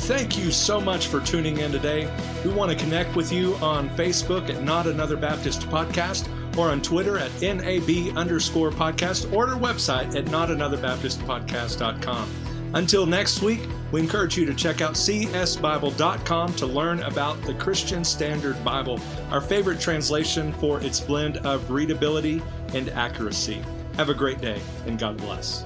Thank 0.07 0.39
you 0.39 0.53
so 0.53 0.81
much 0.81 1.09
for 1.09 1.21
tuning 1.21 1.59
in 1.59 1.73
today. 1.73 2.09
We 2.45 2.53
want 2.53 2.71
to 2.71 2.77
connect 2.77 3.17
with 3.17 3.33
you 3.33 3.57
on 3.57 3.91
Facebook 3.91 4.49
at 4.49 4.63
Not 4.63 4.87
Another 4.87 5.17
Baptist 5.17 5.63
Podcast 5.63 6.29
or 6.57 6.71
on 6.71 6.81
Twitter 6.81 7.19
at 7.19 7.33
NAB 7.43 8.17
underscore 8.17 8.71
podcast 8.71 9.33
or 9.33 9.49
our 9.49 9.59
website 9.59 10.15
at 10.15 10.27
notanotherbaptistpodcast.com. 10.27 12.31
Until 12.75 13.05
next 13.05 13.43
week, 13.43 13.63
we 13.91 14.01
encourage 14.01 14.37
you 14.37 14.47
to 14.47 14.55
check 14.55 14.81
out 14.81 14.95
csbible.com 14.95 16.55
to 16.55 16.67
learn 16.67 17.01
about 17.01 17.43
the 17.43 17.55
Christian 17.55 18.05
Standard 18.05 18.65
Bible, 18.65 19.01
our 19.33 19.41
favorite 19.41 19.81
translation 19.81 20.53
for 20.53 20.81
its 20.83 21.01
blend 21.01 21.39
of 21.39 21.69
readability 21.69 22.41
and 22.75 22.91
accuracy. 22.91 23.61
Have 23.97 24.09
a 24.09 24.15
great 24.15 24.41
day 24.41 24.61
and 24.87 25.01
God 25.01 25.17
bless. 25.17 25.65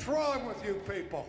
What's 0.00 0.08
wrong 0.08 0.46
with 0.46 0.64
you 0.64 0.80
people? 0.88 1.28